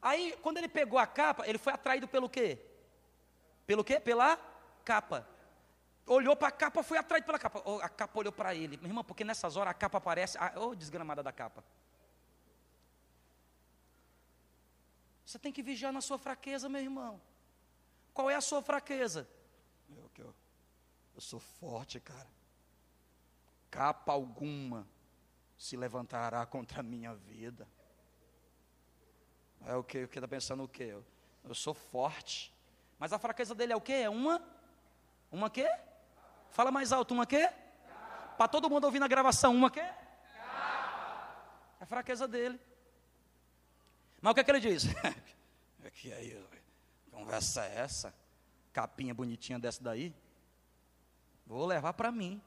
Aí, 0.00 0.36
quando 0.42 0.58
ele 0.58 0.68
pegou 0.68 0.98
a 0.98 1.06
capa, 1.06 1.46
ele 1.46 1.58
foi 1.58 1.72
atraído 1.72 2.08
pelo 2.08 2.28
quê? 2.28 2.58
Pelo 3.64 3.84
quê? 3.84 4.00
Pela 4.00 4.36
capa 4.84 5.31
olhou 6.06 6.36
para 6.36 6.48
a 6.48 6.52
capa, 6.52 6.82
foi 6.82 6.98
atraído 6.98 7.26
pela 7.26 7.38
capa. 7.38 7.62
Oh, 7.64 7.78
a 7.80 7.88
capa 7.88 8.18
olhou 8.18 8.32
para 8.32 8.54
ele. 8.54 8.76
Meu 8.76 8.86
irmão, 8.86 9.04
porque 9.04 9.24
nessas 9.24 9.56
horas 9.56 9.70
a 9.70 9.74
capa 9.74 9.98
aparece. 9.98 10.38
Ô, 10.56 10.68
oh, 10.68 10.74
desgramada 10.74 11.22
da 11.22 11.32
capa. 11.32 11.64
Você 15.24 15.38
tem 15.38 15.52
que 15.52 15.62
vigiar 15.62 15.92
na 15.92 16.00
sua 16.00 16.18
fraqueza, 16.18 16.68
meu 16.68 16.80
irmão. 16.80 17.20
Qual 18.12 18.28
é 18.28 18.34
a 18.34 18.40
sua 18.40 18.62
fraqueza? 18.62 19.28
Eu, 19.88 20.10
eu, 20.18 20.34
eu 21.14 21.20
sou 21.20 21.40
forte, 21.40 21.98
cara. 22.00 22.28
Capa 23.70 24.12
alguma 24.12 24.86
se 25.56 25.76
levantará 25.76 26.44
contra 26.44 26.80
a 26.80 26.82
minha 26.82 27.14
vida. 27.14 27.66
É? 29.64 29.74
O 29.76 29.84
que 29.84 29.98
está 29.98 30.28
pensando 30.28 30.64
o 30.64 30.68
quê? 30.68 30.84
Eu, 30.84 31.04
eu 31.44 31.54
sou 31.54 31.72
forte. 31.72 32.52
Mas 32.98 33.12
a 33.12 33.18
fraqueza 33.18 33.54
dele 33.54 33.72
é 33.72 33.76
o 33.76 33.80
quê? 33.80 33.92
É 33.92 34.10
uma? 34.10 34.42
Uma 35.30 35.48
quê? 35.48 35.68
Fala 36.52 36.70
mais 36.70 36.92
alto, 36.92 37.14
uma 37.14 37.26
quê? 37.26 37.50
Para 38.36 38.46
todo 38.46 38.68
mundo 38.68 38.84
ouvir 38.84 38.98
na 38.98 39.08
gravação, 39.08 39.54
uma 39.54 39.70
quê? 39.70 39.80
É 39.80 39.94
a 41.80 41.86
fraqueza 41.86 42.28
dele. 42.28 42.60
Mas 44.20 44.30
o 44.30 44.34
que, 44.34 44.40
é 44.40 44.44
que 44.44 44.50
ele 44.50 44.60
diz? 44.60 44.84
que 45.94 46.12
aí, 46.12 46.46
conversa 47.10 47.64
é 47.64 47.78
essa? 47.78 48.14
Capinha 48.72 49.14
bonitinha 49.14 49.58
dessa 49.58 49.82
daí? 49.82 50.14
Vou 51.46 51.66
levar 51.66 51.94
para 51.94 52.12
mim. 52.12 52.40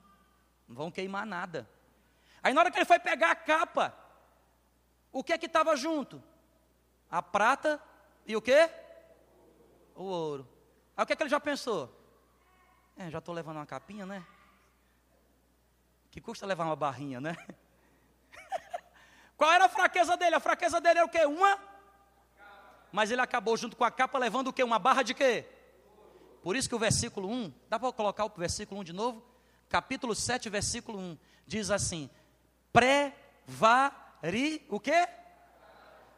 Não 0.67 0.75
vão 0.75 0.91
queimar 0.91 1.25
nada. 1.25 1.67
Aí 2.43 2.53
na 2.53 2.61
hora 2.61 2.71
que 2.71 2.77
ele 2.77 2.85
foi 2.85 2.99
pegar 2.99 3.31
a 3.31 3.35
capa, 3.35 3.95
o 5.11 5.23
que 5.23 5.33
é 5.33 5.37
que 5.37 5.47
estava 5.47 5.75
junto? 5.75 6.23
A 7.09 7.23
prata 7.23 7.81
e 8.25 8.35
o 8.35 8.41
quê? 8.41 8.69
O 9.95 10.03
ouro. 10.03 10.47
Aí 10.95 11.03
o 11.03 11.07
que 11.07 11.13
é 11.13 11.15
que 11.15 11.23
ele 11.23 11.29
já 11.29 11.39
pensou? 11.39 12.04
É, 12.97 13.09
já 13.09 13.17
estou 13.17 13.35
levando 13.35 13.57
uma 13.57 13.65
capinha, 13.65 14.05
né? 14.05 14.25
Que 16.09 16.21
custa 16.21 16.45
levar 16.45 16.63
uma 16.63 16.77
barrinha, 16.77 17.19
né? 17.19 17.35
Qual 19.35 19.51
era 19.51 19.65
a 19.65 19.69
fraqueza 19.69 20.15
dele? 20.15 20.35
A 20.35 20.39
fraqueza 20.39 20.79
dele 20.79 20.99
era 20.99 21.05
o 21.05 21.09
quê? 21.09 21.25
Uma? 21.25 21.59
Mas 22.93 23.11
ele 23.11 23.19
acabou 23.19 23.57
junto 23.57 23.75
com 23.75 23.83
a 23.83 23.91
capa 23.91 24.17
levando 24.17 24.47
o 24.47 24.53
quê? 24.53 24.63
Uma 24.63 24.79
barra 24.79 25.03
de 25.03 25.13
quê? 25.13 25.45
Por 26.41 26.55
isso 26.55 26.69
que 26.69 26.75
o 26.75 26.79
versículo 26.79 27.29
1, 27.29 27.53
dá 27.67 27.77
para 27.77 27.91
colocar 27.91 28.23
o 28.23 28.29
versículo 28.29 28.79
1 28.79 28.85
de 28.85 28.93
novo? 28.93 29.21
Capítulo 29.67 30.15
7, 30.15 30.49
versículo 30.49 30.97
1, 30.97 31.17
diz 31.45 31.69
assim: 31.69 32.09
Prevari, 32.71 33.11
o 34.69 34.79
quê? 34.79 35.05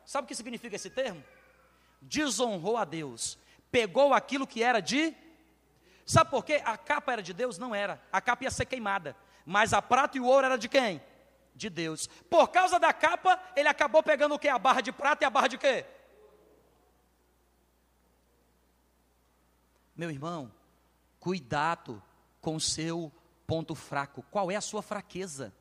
Sabe 0.06 0.26
o 0.26 0.28
que 0.28 0.36
significa 0.36 0.76
esse 0.76 0.92
termo? 0.92 1.24
Desonrou 2.00 2.78
a 2.78 2.86
Deus, 2.86 3.40
pegou 3.72 4.13
aquilo 4.13 4.46
que 4.46 4.62
era 4.62 4.80
de 4.80 5.16
Sabe 6.08 6.32
por 6.32 6.46
quê? 6.46 6.62
A 6.63 6.78
capa 6.78 7.12
era 7.12 7.22
de 7.22 7.34
Deus? 7.34 7.58
Não 7.58 7.76
era. 7.76 8.02
A 8.10 8.22
capa 8.22 8.46
ia 8.46 8.50
ser 8.50 8.65
queimada. 8.65 9.13
Mas 9.46 9.74
a 9.74 9.82
prata 9.82 10.15
e 10.17 10.22
o 10.22 10.26
ouro 10.26 10.46
era 10.46 10.58
de 10.58 10.70
quem? 10.70 11.02
De 11.54 11.70
Deus. 11.70 12.08
Por 12.30 12.48
causa 12.48 12.80
da 12.80 12.93
capa, 12.93 13.38
ele 13.58 13.67
acabou 13.67 14.02
pegando 14.02 14.34
o 14.34 14.39
quê? 14.39 14.48
A 14.48 14.58
barra 14.58 14.80
de 14.80 14.93
prata 14.93 15.26
e 15.26 15.28
a 15.28 15.30
barra 15.30 15.50
de 15.50 15.58
quê? 15.58 15.86
Meu 19.93 20.10
irmão, 20.10 20.50
cuidado 21.20 22.02
com 22.39 22.56
o 22.56 22.62
seu 22.62 23.12
ponto 23.46 23.76
fraco. 23.76 24.24
Qual 24.32 24.50
é 24.50 24.56
a 24.56 24.62
sua 24.62 24.82
fraqueza? 24.82 25.54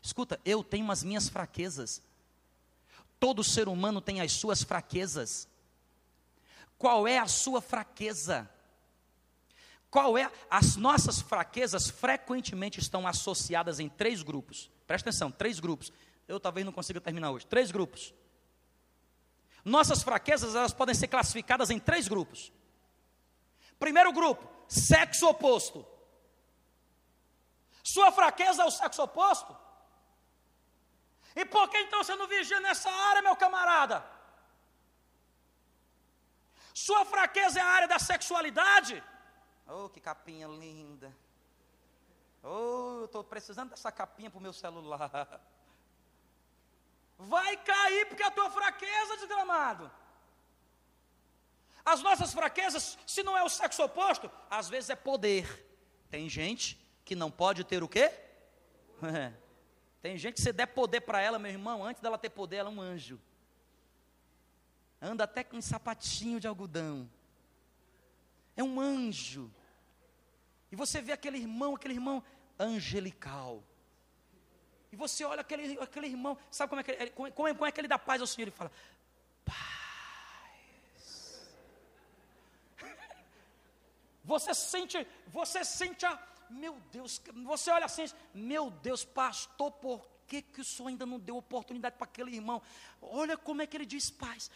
Escuta, 0.00 0.40
eu 0.44 0.62
tenho 0.62 0.88
as 0.92 1.02
minhas 1.02 1.28
fraquezas. 1.28 2.00
Todo 3.18 3.42
ser 3.42 3.66
humano 3.66 4.00
tem 4.00 4.20
as 4.20 4.30
suas 4.30 4.62
fraquezas. 4.62 5.48
Qual 6.78 7.08
é 7.08 7.18
a 7.18 7.26
sua 7.26 7.60
fraqueza? 7.60 8.48
Qual 9.94 10.18
é? 10.18 10.28
As 10.50 10.74
nossas 10.74 11.20
fraquezas 11.20 11.88
frequentemente 11.88 12.80
estão 12.80 13.06
associadas 13.06 13.78
em 13.78 13.88
três 13.88 14.24
grupos. 14.24 14.68
Presta 14.88 15.08
atenção, 15.08 15.30
três 15.30 15.60
grupos. 15.60 15.92
Eu 16.26 16.40
talvez 16.40 16.66
não 16.66 16.72
consiga 16.72 17.00
terminar 17.00 17.30
hoje. 17.30 17.46
Três 17.46 17.70
grupos. 17.70 18.12
Nossas 19.64 20.02
fraquezas 20.02 20.56
elas 20.56 20.74
podem 20.74 20.96
ser 20.96 21.06
classificadas 21.06 21.70
em 21.70 21.78
três 21.78 22.08
grupos. 22.08 22.52
Primeiro 23.78 24.12
grupo, 24.12 24.44
sexo 24.66 25.28
oposto. 25.28 25.86
Sua 27.84 28.10
fraqueza 28.10 28.64
é 28.64 28.66
o 28.66 28.72
sexo 28.72 29.00
oposto? 29.00 29.56
E 31.36 31.44
por 31.44 31.68
que 31.68 31.78
então 31.78 32.02
você 32.02 32.16
não 32.16 32.26
vigia 32.26 32.58
nessa 32.58 32.90
área, 32.90 33.22
meu 33.22 33.36
camarada? 33.36 34.04
Sua 36.74 37.04
fraqueza 37.04 37.60
é 37.60 37.62
a 37.62 37.66
área 37.66 37.86
da 37.86 38.00
sexualidade? 38.00 39.00
Oh, 39.66 39.88
que 39.88 40.00
capinha 40.00 40.46
linda. 40.46 41.14
Oh, 42.42 43.04
estou 43.04 43.24
precisando 43.24 43.70
dessa 43.70 43.90
capinha 43.90 44.30
para 44.30 44.38
o 44.38 44.42
meu 44.42 44.52
celular. 44.52 45.10
Vai 47.18 47.56
cair 47.56 48.06
porque 48.06 48.22
é 48.22 48.26
a 48.26 48.30
tua 48.30 48.50
fraqueza, 48.50 49.16
desgramado. 49.16 49.90
As 51.84 52.02
nossas 52.02 52.32
fraquezas, 52.32 52.98
se 53.06 53.22
não 53.22 53.36
é 53.36 53.42
o 53.42 53.48
sexo 53.48 53.82
oposto, 53.82 54.30
às 54.50 54.68
vezes 54.68 54.90
é 54.90 54.96
poder. 54.96 55.66
Tem 56.10 56.28
gente 56.28 56.78
que 57.04 57.14
não 57.14 57.30
pode 57.30 57.64
ter 57.64 57.82
o 57.82 57.88
quê? 57.88 58.12
Tem 60.00 60.18
gente 60.18 60.34
que 60.34 60.42
se 60.42 60.52
der 60.52 60.66
poder 60.66 61.00
para 61.00 61.20
ela, 61.20 61.38
meu 61.38 61.50
irmão, 61.50 61.84
antes 61.84 62.02
dela 62.02 62.18
ter 62.18 62.30
poder, 62.30 62.56
ela 62.56 62.68
é 62.68 62.72
um 62.72 62.80
anjo. 62.80 63.20
Anda 65.00 65.24
até 65.24 65.42
com 65.44 65.56
um 65.56 65.62
sapatinho 65.62 66.40
de 66.40 66.46
algodão. 66.46 67.08
É 68.56 68.62
um 68.62 68.80
anjo. 68.80 69.50
E 70.70 70.76
você 70.76 71.00
vê 71.00 71.12
aquele 71.12 71.38
irmão, 71.38 71.74
aquele 71.74 71.94
irmão 71.94 72.22
angelical. 72.58 73.62
E 74.92 74.96
você 74.96 75.24
olha 75.24 75.40
aquele, 75.40 75.78
aquele 75.80 76.06
irmão, 76.06 76.38
sabe 76.50 76.70
como 76.70 76.80
é, 76.80 76.84
que, 76.84 77.10
como, 77.10 77.32
como, 77.32 77.48
é, 77.48 77.54
como 77.54 77.66
é 77.66 77.72
que 77.72 77.80
ele 77.80 77.88
dá 77.88 77.98
paz 77.98 78.20
ao 78.20 78.26
Senhor? 78.26 78.44
Ele 78.48 78.56
fala, 78.56 78.70
paz. 79.44 79.56
Você 84.24 84.54
sente, 84.54 85.06
você 85.26 85.64
sente 85.64 86.06
a, 86.06 86.18
meu 86.48 86.80
Deus, 86.90 87.20
você 87.44 87.70
olha 87.70 87.84
assim, 87.84 88.06
meu 88.32 88.70
Deus, 88.70 89.04
pastor, 89.04 89.70
por 89.72 90.08
que, 90.26 90.42
que 90.42 90.60
o 90.60 90.64
senhor 90.64 90.88
ainda 90.88 91.04
não 91.04 91.18
deu 91.18 91.36
oportunidade 91.36 91.96
para 91.96 92.06
aquele 92.06 92.34
irmão? 92.34 92.62
Olha 93.00 93.36
como 93.36 93.62
é 93.62 93.66
que 93.66 93.76
ele 93.76 93.86
diz. 93.86 94.10
Paz. 94.10 94.50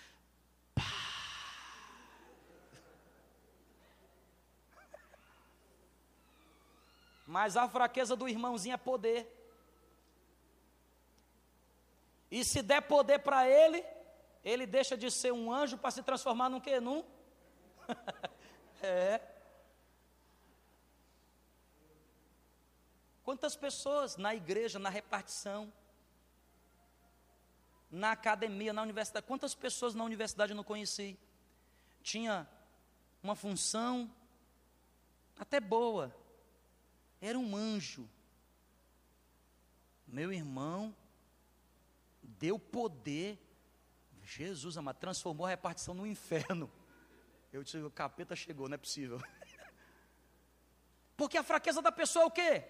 Mas 7.28 7.58
a 7.58 7.68
fraqueza 7.68 8.16
do 8.16 8.26
irmãozinho 8.26 8.72
é 8.72 8.78
poder. 8.78 9.30
E 12.30 12.42
se 12.42 12.62
der 12.62 12.80
poder 12.80 13.18
para 13.18 13.46
ele, 13.46 13.84
ele 14.42 14.64
deixa 14.64 14.96
de 14.96 15.10
ser 15.10 15.30
um 15.30 15.52
anjo 15.52 15.76
para 15.76 15.90
se 15.90 16.02
transformar 16.02 16.48
num 16.48 16.58
quê? 16.58 16.80
Num? 16.80 17.04
é. 18.80 19.20
Quantas 23.22 23.54
pessoas 23.54 24.16
na 24.16 24.34
igreja, 24.34 24.78
na 24.78 24.88
repartição, 24.88 25.70
na 27.90 28.12
academia, 28.12 28.72
na 28.72 28.80
universidade, 28.80 29.26
quantas 29.26 29.54
pessoas 29.54 29.94
na 29.94 30.02
universidade 30.02 30.52
eu 30.52 30.56
não 30.56 30.64
conheci? 30.64 31.18
Tinha 32.02 32.48
uma 33.22 33.34
função 33.34 34.10
até 35.38 35.60
boa, 35.60 36.10
era 37.20 37.38
um 37.38 37.56
anjo. 37.56 38.08
Meu 40.06 40.32
irmão 40.32 40.94
deu 42.22 42.58
poder. 42.58 43.38
Jesus 44.22 44.76
transformou 45.00 45.46
a 45.46 45.50
repartição 45.50 45.94
no 45.94 46.06
inferno. 46.06 46.70
Eu 47.52 47.62
disse, 47.62 47.78
o 47.78 47.90
capeta 47.90 48.36
chegou, 48.36 48.68
não 48.68 48.74
é 48.74 48.78
possível. 48.78 49.20
Porque 51.16 51.38
a 51.38 51.42
fraqueza 51.42 51.80
da 51.80 51.90
pessoa 51.90 52.24
é 52.24 52.26
o 52.26 52.30
quê? 52.30 52.64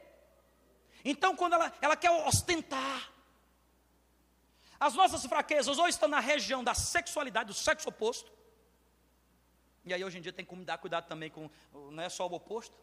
Então, 1.05 1.37
quando 1.37 1.55
ela, 1.55 1.77
ela 1.81 1.97
quer 1.97 2.11
ostentar, 2.11 3.13
as 4.81 4.95
nossas 4.95 5.27
fraquezas 5.27 5.79
ou 5.79 5.89
estão 5.89 6.09
na 6.09 6.21
região 6.21 6.63
da 6.63 6.75
sexualidade, 6.75 7.49
do 7.49 7.55
sexo 7.55 7.89
oposto, 7.89 8.33
e 9.85 9.93
aí 9.93 10.05
hoje 10.05 10.19
em 10.19 10.21
dia 10.21 10.33
tem 10.33 10.45
que 10.45 10.55
dar 10.65 10.79
cuidado 10.79 11.09
também 11.09 11.31
com, 11.31 11.51
não 11.73 12.03
é 12.03 12.09
só 12.09 12.27
o 12.27 12.33
oposto, 12.33 12.77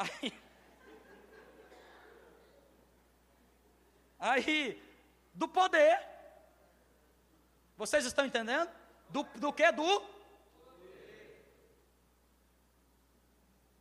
Aí, 0.00 0.32
aí, 4.18 4.82
do 5.34 5.46
poder. 5.46 6.00
Vocês 7.76 8.06
estão 8.06 8.24
entendendo? 8.24 8.70
Do, 9.10 9.24
do 9.36 9.52
que? 9.52 9.70
Do? 9.72 10.02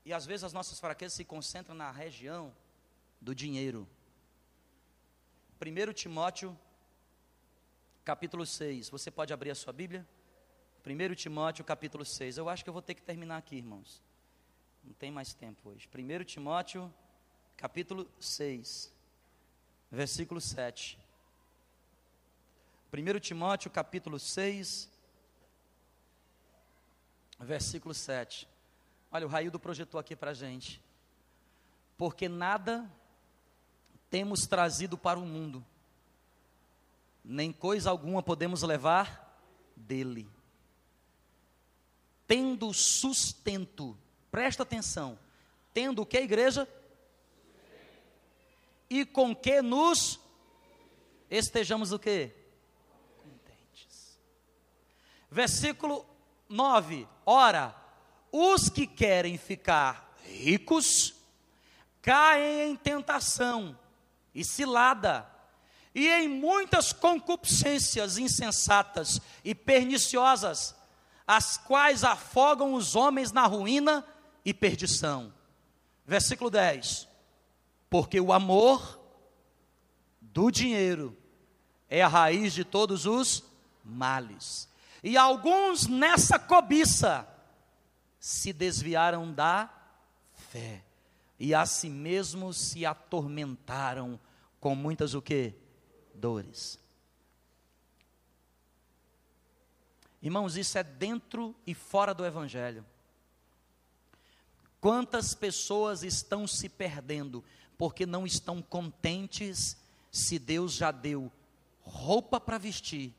E 0.03 0.11
às 0.11 0.25
vezes 0.25 0.43
as 0.43 0.51
nossas 0.51 0.77
fraquezas 0.77 1.15
se 1.15 1.23
concentram 1.23 1.73
na 1.73 1.89
região 1.89 2.53
do 3.21 3.33
dinheiro. 3.33 3.87
1 5.61 5.93
Timóteo, 5.93 6.57
capítulo 8.03 8.45
6. 8.45 8.89
Você 8.89 9.09
pode 9.09 9.31
abrir 9.31 9.51
a 9.51 9.55
sua 9.55 9.71
Bíblia? 9.71 10.05
1 10.85 11.15
Timóteo, 11.15 11.63
capítulo 11.63 12.03
6. 12.03 12.37
Eu 12.37 12.49
acho 12.49 12.63
que 12.63 12.69
eu 12.69 12.73
vou 12.73 12.81
ter 12.81 12.95
que 12.95 13.01
terminar 13.01 13.37
aqui, 13.37 13.55
irmãos. 13.55 14.08
Não 14.89 14.95
tem 14.95 15.11
mais 15.11 15.35
tempo 15.35 15.69
hoje. 15.69 15.87
1 15.93 16.23
Timóteo, 16.23 16.91
capítulo 17.55 18.09
6, 18.19 18.91
versículo 19.91 20.41
7. 20.41 20.97
1 22.91 23.19
Timóteo, 23.19 23.69
capítulo 23.69 24.17
6, 24.17 24.89
versículo 27.39 27.93
7. 27.93 28.49
Olha, 29.11 29.27
o 29.27 29.29
Raildo 29.29 29.59
projetou 29.59 29.99
aqui 29.99 30.15
para 30.15 30.31
a 30.31 30.33
gente. 30.33 30.81
Porque 31.95 32.27
nada 32.27 32.91
temos 34.09 34.47
trazido 34.47 34.97
para 34.97 35.19
o 35.19 35.25
mundo, 35.25 35.63
nem 37.23 37.53
coisa 37.53 37.91
alguma 37.91 38.23
podemos 38.23 38.63
levar 38.63 39.39
dele. 39.75 40.27
Tendo 42.25 42.73
sustento 42.73 43.95
Presta 44.31 44.63
atenção. 44.63 45.17
Tendo 45.73 46.01
o 46.01 46.05
que, 46.05 46.17
igreja? 46.17 46.67
E 48.89 49.05
com 49.05 49.35
que 49.35 49.61
nos 49.61 50.19
estejamos 51.29 51.91
o 51.91 51.99
quê? 51.99 52.35
Contentes. 53.17 54.19
Versículo 55.29 56.05
9. 56.47 57.07
Ora, 57.25 57.75
os 58.31 58.69
que 58.69 58.87
querem 58.87 59.37
ficar 59.37 60.15
ricos 60.23 61.13
caem 62.01 62.71
em 62.71 62.75
tentação 62.75 63.77
e 64.33 64.43
cilada, 64.45 65.29
e 65.93 66.07
em 66.07 66.27
muitas 66.27 66.93
concupiscências 66.93 68.17
insensatas 68.17 69.19
e 69.43 69.53
perniciosas, 69.53 70.75
as 71.27 71.57
quais 71.57 72.03
afogam 72.03 72.73
os 72.73 72.95
homens 72.95 73.31
na 73.31 73.45
ruína 73.45 74.05
e 74.43 74.53
perdição. 74.53 75.33
Versículo 76.05 76.49
10: 76.49 77.07
Porque 77.89 78.19
o 78.19 78.33
amor 78.33 78.99
do 80.21 80.51
dinheiro 80.51 81.17
é 81.89 82.01
a 82.01 82.07
raiz 82.07 82.53
de 82.53 82.63
todos 82.63 83.05
os 83.05 83.43
males. 83.83 84.69
E 85.03 85.17
alguns 85.17 85.87
nessa 85.87 86.37
cobiça 86.37 87.27
se 88.19 88.51
desviaram 88.51 89.31
da 89.31 89.69
fé 90.33 90.83
e 91.39 91.55
a 91.55 91.65
si 91.65 91.89
mesmos 91.89 92.57
se 92.57 92.85
atormentaram 92.85 94.19
com 94.59 94.75
muitas 94.75 95.13
o 95.13 95.21
que? 95.21 95.53
Dores. 96.13 96.77
Irmãos, 100.21 100.57
isso 100.57 100.77
é 100.77 100.83
dentro 100.83 101.55
e 101.65 101.73
fora 101.73 102.13
do 102.13 102.25
evangelho. 102.25 102.85
Quantas 104.81 105.33
pessoas 105.33 106.03
estão 106.03 106.47
se 106.47 106.69
perdendo 106.69 107.43
porque 107.77 108.05
não 108.05 108.25
estão 108.25 108.61
contentes 108.61 109.77
se 110.11 110.39
Deus 110.39 110.73
já 110.73 110.91
deu 110.91 111.31
roupa 111.81 112.39
para 112.39 112.57
vestir 112.57 113.13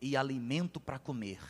e 0.00 0.16
alimento 0.16 0.78
para 0.78 0.98
comer? 0.98 1.40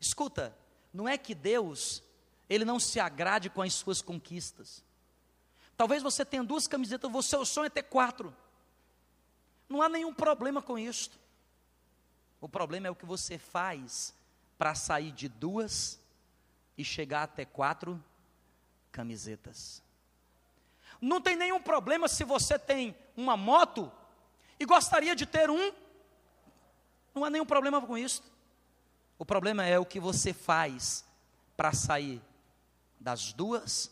Escuta, 0.00 0.56
não 0.92 1.08
é 1.08 1.18
que 1.18 1.34
Deus 1.34 2.02
ele 2.48 2.64
não 2.64 2.78
se 2.78 3.00
agrade 3.00 3.50
com 3.50 3.60
as 3.60 3.74
suas 3.74 4.00
conquistas. 4.00 4.84
Talvez 5.76 6.02
você 6.02 6.24
tenha 6.24 6.44
duas 6.44 6.66
camisetas, 6.68 7.10
o 7.12 7.44
sonho 7.44 7.66
é 7.66 7.70
ter 7.70 7.82
quatro. 7.82 8.34
Não 9.68 9.82
há 9.82 9.88
nenhum 9.88 10.14
problema 10.14 10.62
com 10.62 10.78
isto. 10.78 11.18
O 12.40 12.48
problema 12.48 12.86
é 12.86 12.90
o 12.90 12.94
que 12.94 13.04
você 13.04 13.36
faz 13.36 14.14
para 14.58 14.74
sair 14.74 15.12
de 15.12 15.28
duas 15.28 16.00
e 16.76 16.84
chegar 16.84 17.22
até 17.24 17.44
quatro 17.44 18.02
camisetas. 18.90 19.82
Não 21.00 21.20
tem 21.20 21.36
nenhum 21.36 21.60
problema 21.60 22.08
se 22.08 22.24
você 22.24 22.58
tem 22.58 22.96
uma 23.16 23.36
moto 23.36 23.92
e 24.58 24.64
gostaria 24.64 25.14
de 25.14 25.26
ter 25.26 25.50
um. 25.50 25.72
Não 27.14 27.24
há 27.24 27.30
nenhum 27.30 27.46
problema 27.46 27.80
com 27.80 27.96
isso. 27.96 28.22
O 29.18 29.24
problema 29.24 29.64
é 29.64 29.78
o 29.78 29.86
que 29.86 30.00
você 30.00 30.32
faz 30.32 31.04
para 31.56 31.72
sair 31.72 32.22
das 32.98 33.32
duas 33.32 33.90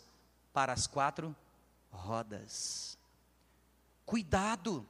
para 0.52 0.72
as 0.72 0.86
quatro 0.86 1.34
rodas. 1.90 2.98
Cuidado. 4.04 4.86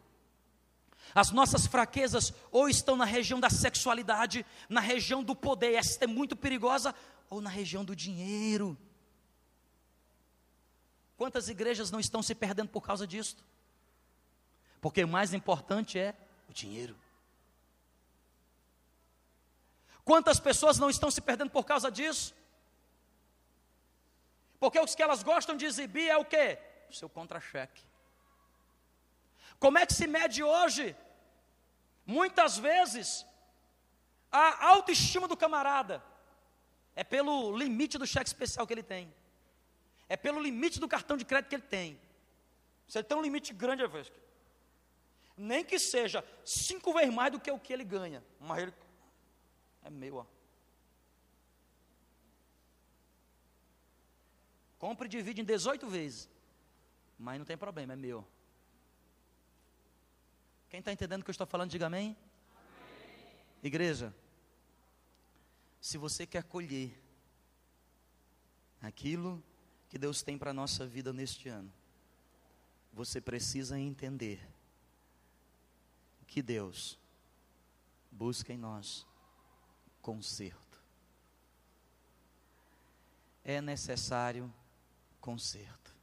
As 1.15 1.31
nossas 1.31 1.67
fraquezas 1.67 2.33
ou 2.51 2.69
estão 2.69 2.97
na 2.97 3.05
região 3.05 3.39
da 3.39 3.49
sexualidade, 3.49 4.45
na 4.69 4.81
região 4.81 5.23
do 5.23 5.37
poder, 5.37 5.75
esta 5.75 6.05
é 6.05 6.09
muito 6.09 6.35
perigosa, 6.35 6.95
ou 7.31 7.41
na 7.41 7.49
região 7.49 7.85
do 7.85 7.95
dinheiro. 7.95 8.77
Quantas 11.17 11.49
igrejas 11.49 11.91
não 11.91 12.01
estão 12.01 12.23
se 12.23 12.35
perdendo 12.35 12.69
por 12.69 12.83
causa 12.83 13.07
disso? 13.07 13.37
Porque 14.81 15.05
o 15.05 15.09
mais 15.09 15.33
importante 15.33 15.99
é 15.99 16.15
o 16.49 16.53
dinheiro. 16.53 16.97
Quantas 20.05 20.39
pessoas 20.39 20.79
não 20.79 20.91
estão 20.91 21.11
se 21.11 21.21
perdendo 21.21 21.51
por 21.51 21.65
causa 21.65 21.91
disso? 21.91 22.35
Porque 24.59 24.79
os 24.79 24.95
que 24.95 25.03
elas 25.03 25.23
gostam 25.23 25.57
de 25.57 25.65
exibir 25.65 26.09
é 26.09 26.17
o 26.17 26.25
quê? 26.25 26.59
O 26.91 26.93
seu 26.93 27.09
contra-cheque. 27.09 27.83
Como 29.59 29.79
é 29.79 29.87
que 29.87 29.95
se 29.95 30.07
mede 30.07 30.43
hoje? 30.43 30.95
Muitas 32.07 32.59
vezes, 32.59 33.25
a 34.31 34.69
autoestima 34.69 35.27
do 35.27 35.37
camarada 35.37 36.03
é 36.95 37.03
pelo 37.03 37.57
limite 37.57 37.97
do 37.99 38.07
cheque 38.07 38.29
especial 38.29 38.67
que 38.67 38.75
ele 38.75 38.83
tem, 38.83 39.13
é 40.09 40.17
pelo 40.17 40.41
limite 40.41 40.79
do 40.79 40.89
cartão 40.89 41.17
de 41.17 41.25
crédito 41.25 41.49
que 41.49 41.57
ele 41.57 41.63
tem. 41.63 42.01
Você 42.87 43.03
tem 43.03 43.17
um 43.17 43.23
limite 43.23 43.55
grande, 43.55 43.83
às 43.83 43.91
vezes. 43.91 44.13
Nem 45.37 45.65
que 45.65 45.79
seja 45.79 46.25
cinco 46.45 46.93
vezes 46.93 47.13
mais 47.13 47.33
do 47.33 47.41
que 47.41 47.51
o 47.51 47.59
que 47.59 47.73
ele 47.73 47.85
ganha, 47.85 48.23
mas 48.39 48.63
ele 48.63 48.75
é 49.83 49.91
meu, 49.91 50.17
ó. 50.17 50.27
Compre 54.79 55.07
e 55.07 55.09
divide 55.09 55.41
em 55.41 55.45
18 55.45 55.89
vezes. 55.89 56.29
Mas 57.19 57.39
não 57.39 57.47
tem 57.47 57.57
problema, 57.57 57.95
é 57.95 57.97
meu. 57.97 58.27
Quem 60.75 60.81
está 60.81 60.93
entendendo 60.93 61.21
o 61.21 61.25
que 61.25 61.31
eu 61.31 61.33
estou 61.33 61.47
falando, 61.47 61.71
diga 61.71 61.87
amém. 61.87 62.17
amém. 62.57 63.37
Igreja, 63.63 64.13
se 65.81 65.97
você 65.97 66.27
quer 66.27 66.43
colher 66.43 67.01
aquilo 68.83 69.41
que 69.89 69.97
Deus 69.97 70.21
tem 70.21 70.37
para 70.37 70.51
a 70.51 70.53
nossa 70.53 70.85
vida 70.85 71.13
neste 71.13 71.49
ano, 71.49 71.73
você 72.93 73.21
precisa 73.21 73.79
entender 73.79 74.45
que 76.27 76.43
Deus 76.43 76.99
busca 78.11 78.53
em 78.53 78.59
nós 78.59 79.07
conserto. 80.03 80.83
É 83.45 83.61
necessário 83.61 84.53
conserto. 85.21 85.95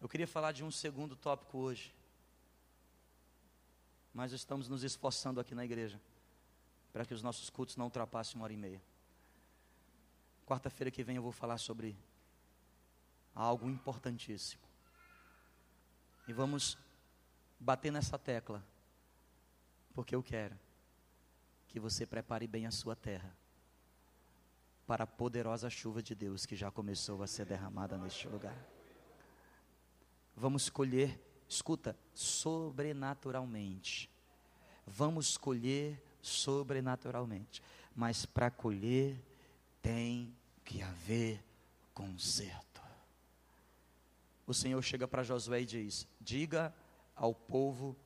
Eu 0.00 0.08
queria 0.08 0.28
falar 0.28 0.52
de 0.52 0.62
um 0.62 0.70
segundo 0.70 1.16
tópico 1.16 1.58
hoje, 1.58 1.92
mas 4.14 4.32
estamos 4.32 4.68
nos 4.68 4.84
esforçando 4.84 5.40
aqui 5.40 5.54
na 5.54 5.64
igreja 5.64 6.00
para 6.92 7.04
que 7.04 7.12
os 7.12 7.22
nossos 7.22 7.50
cultos 7.50 7.76
não 7.76 7.86
ultrapassem 7.86 8.36
uma 8.36 8.44
hora 8.44 8.52
e 8.52 8.56
meia. 8.56 8.80
Quarta-feira 10.46 10.90
que 10.90 11.02
vem 11.02 11.16
eu 11.16 11.22
vou 11.22 11.32
falar 11.32 11.58
sobre 11.58 11.98
algo 13.34 13.68
importantíssimo. 13.68 14.62
E 16.28 16.32
vamos 16.32 16.78
bater 17.58 17.90
nessa 17.90 18.16
tecla, 18.16 18.64
porque 19.92 20.14
eu 20.14 20.22
quero 20.22 20.56
que 21.66 21.80
você 21.80 22.06
prepare 22.06 22.46
bem 22.46 22.66
a 22.66 22.70
sua 22.70 22.94
terra 22.94 23.36
para 24.86 25.04
a 25.04 25.06
poderosa 25.06 25.68
chuva 25.68 26.02
de 26.02 26.14
Deus 26.14 26.46
que 26.46 26.54
já 26.54 26.70
começou 26.70 27.22
a 27.22 27.26
ser 27.26 27.46
derramada 27.46 27.98
neste 27.98 28.28
lugar. 28.28 28.56
Vamos 30.36 30.68
colher, 30.68 31.18
escuta, 31.48 31.96
sobrenaturalmente. 32.14 34.10
Vamos 34.86 35.36
colher 35.36 36.02
sobrenaturalmente. 36.20 37.62
Mas 37.94 38.26
para 38.26 38.50
colher 38.50 39.22
tem 39.80 40.34
que 40.64 40.82
haver 40.82 41.42
conserto. 41.92 42.82
O 44.46 44.52
Senhor 44.52 44.82
chega 44.82 45.06
para 45.06 45.22
Josué 45.22 45.62
e 45.62 45.66
diz: 45.66 46.06
Diga 46.20 46.74
ao 47.14 47.34
povo 47.34 47.96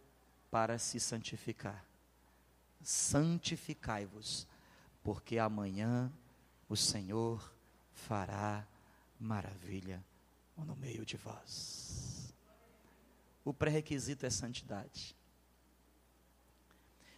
para 0.50 0.78
se 0.78 1.00
santificar 1.00 1.88
santificai-vos, 2.82 4.46
porque 5.02 5.38
amanhã 5.38 6.12
o 6.68 6.76
Senhor 6.76 7.54
fará 7.92 8.66
maravilha 9.18 10.04
no 10.56 10.76
meio 10.76 11.04
de 11.04 11.16
vós. 11.16 12.27
O 13.48 13.54
pré-requisito 13.54 14.26
é 14.26 14.30
santidade. 14.30 15.16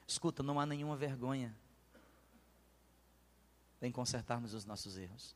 Escuta, 0.07 0.45
não 0.45 0.61
há 0.61 0.65
nenhuma 0.65 0.97
vergonha 0.97 1.53
em 3.83 3.91
consertarmos 3.91 4.55
os 4.55 4.65
nossos 4.65 4.97
erros. 4.97 5.35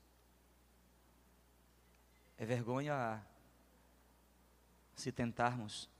É 2.38 2.46
vergonha 2.46 3.20
se 4.94 5.10
tentarmos 5.10 5.90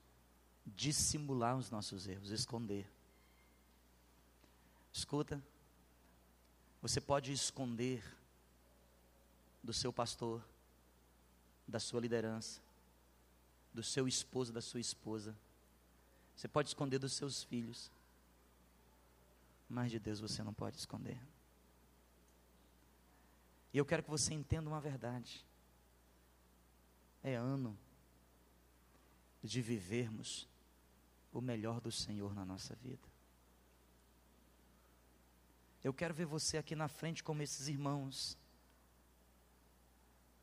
dissimular 0.65 1.57
os 1.57 1.73
nossos 1.73 2.07
erros, 2.07 2.31
esconder. 2.31 2.89
Escuta, 4.93 5.43
você 6.81 7.01
pode 7.01 7.33
esconder 7.33 8.01
do 9.61 9.73
seu 9.73 9.93
pastor, 9.93 10.41
da 11.67 11.81
sua 11.81 12.01
liderança, 12.01 12.63
do 13.75 13.83
seu 13.83 14.09
esposo, 14.09 14.53
da 14.53 14.63
sua 14.63 14.81
esposa. 14.81 15.37
Você 16.37 16.49
pode 16.49 16.69
esconder 16.69 16.99
dos 16.99 17.13
seus 17.13 17.43
filhos, 17.43 17.91
mas 19.69 19.91
de 19.91 19.99
Deus 19.99 20.21
você 20.21 20.43
não 20.43 20.55
pode 20.55 20.79
esconder. 20.79 21.21
E 23.73 23.79
eu 23.79 23.85
quero 23.85 24.05
que 24.05 24.11
você 24.11 24.33
entenda 24.33 24.71
uma 24.71 24.81
verdade. 24.81 25.45
É 27.23 27.35
ano 27.35 27.77
de 29.43 29.61
vivermos 29.61 30.49
o 31.33 31.41
melhor 31.41 31.81
do 31.81 31.91
Senhor 31.91 32.33
na 32.35 32.45
nossa 32.45 32.77
vida. 32.77 33.09
Eu 35.83 35.93
quero 35.93 36.15
ver 36.15 36.25
você 36.25 36.57
aqui 36.57 36.77
na 36.77 36.89
frente 36.89 37.23
como 37.23 37.43
esses 37.43 37.69
irmãos, 37.69 38.39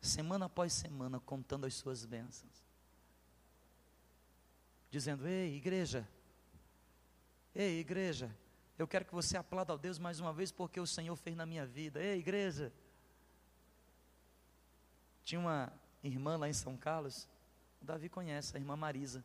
semana 0.02 0.46
após 0.46 0.74
semana, 0.74 1.20
contando 1.20 1.65
as 1.65 1.74
suas 1.74 2.06
bênçãos, 2.06 2.63
dizendo: 4.92 5.28
Ei, 5.28 5.56
igreja, 5.56 6.08
ei, 7.56 7.80
igreja, 7.80 8.30
eu 8.78 8.88
quero 8.88 9.06
que 9.06 9.14
você 9.14 9.38
aplaude 9.38 9.72
ao 9.72 9.78
Deus 9.78 9.98
mais 9.98 10.20
uma 10.20 10.34
vez 10.34 10.52
porque 10.52 10.80
o 10.80 10.86
Senhor 10.86 11.16
fez 11.16 11.36
na 11.36 11.46
minha 11.46 11.66
vida. 11.66 12.00
Ei, 12.00 12.20
igreja. 12.20 12.72
Tinha 15.24 15.40
uma 15.40 15.74
irmã 16.04 16.36
lá 16.36 16.50
em 16.50 16.54
São 16.54 16.76
Carlos, 16.76 17.28
o 17.82 17.86
Davi 17.86 18.10
conhece, 18.10 18.56
a 18.56 18.60
irmã 18.60 18.76
Marisa. 18.76 19.24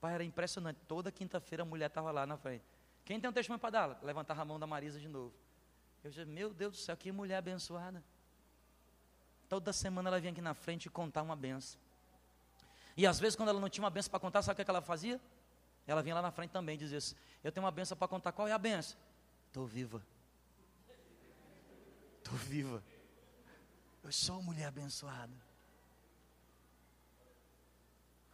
Pai, 0.00 0.14
era 0.14 0.24
impressionante. 0.24 0.78
Toda 0.88 1.12
quinta-feira 1.12 1.62
a 1.62 1.66
mulher 1.66 1.86
estava 1.86 2.10
lá 2.10 2.26
na 2.26 2.36
frente. 2.36 2.64
Quem 3.04 3.20
tem 3.20 3.28
um 3.28 3.32
testemunho 3.32 3.60
para 3.60 3.70
dar? 3.70 4.02
Levantava 4.02 4.42
a 4.42 4.44
mão 4.44 4.58
da 4.58 4.66
Marisa 4.66 4.98
de 4.98 5.08
novo. 5.08 5.34
Eu 6.02 6.10
disse, 6.10 6.24
meu 6.24 6.52
Deus 6.54 6.72
do 6.72 6.78
céu, 6.78 6.96
que 6.96 7.12
mulher 7.12 7.36
abençoada. 7.36 8.02
Toda 9.48 9.72
semana 9.72 10.08
ela 10.08 10.18
vinha 10.18 10.32
aqui 10.32 10.40
na 10.40 10.54
frente 10.54 10.88
contar 10.88 11.22
uma 11.22 11.36
benção. 11.36 11.78
E 13.00 13.06
às 13.06 13.18
vezes, 13.18 13.34
quando 13.34 13.48
ela 13.48 13.58
não 13.58 13.70
tinha 13.70 13.82
uma 13.82 13.88
benção 13.88 14.10
para 14.10 14.20
contar, 14.20 14.42
sabe 14.42 14.60
o 14.60 14.62
que 14.62 14.70
ela 14.70 14.82
fazia? 14.82 15.18
Ela 15.86 16.02
vinha 16.02 16.14
lá 16.14 16.20
na 16.20 16.30
frente 16.30 16.50
também 16.50 16.74
e 16.74 16.78
dizia 16.78 16.98
assim: 16.98 17.14
Eu 17.42 17.50
tenho 17.50 17.64
uma 17.64 17.70
benção 17.70 17.96
para 17.96 18.06
contar. 18.06 18.30
Qual 18.30 18.46
é 18.46 18.52
a 18.52 18.58
benção? 18.58 18.98
Estou 19.46 19.66
viva. 19.66 20.04
Estou 22.22 22.36
viva. 22.36 22.84
Eu 24.04 24.12
sou 24.12 24.36
uma 24.36 24.52
mulher 24.52 24.66
abençoada. 24.66 25.32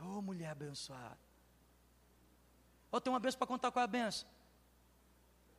Oh, 0.01 0.21
mulher 0.21 0.51
abençoada. 0.51 1.17
Eu 2.93 3.01
tenho 3.01 3.15
uma 3.15 3.21
benção 3.21 3.39
para 3.39 3.47
contar 3.47 3.71
qual 3.71 3.83
é 3.83 3.85
a 3.85 3.87
benção. 3.87 4.29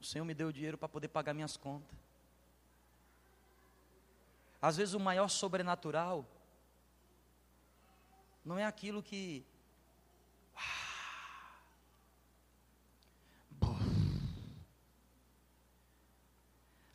O 0.01 0.03
Senhor 0.03 0.25
me 0.25 0.33
deu 0.33 0.51
dinheiro 0.51 0.77
para 0.77 0.89
poder 0.89 1.07
pagar 1.07 1.33
minhas 1.33 1.55
contas. 1.55 1.97
Às 4.61 4.75
vezes 4.75 4.93
o 4.93 4.99
maior 4.99 5.29
sobrenatural 5.29 6.25
não 8.47 8.57
é 8.57 8.65
aquilo 8.65 9.03
que. 9.03 9.45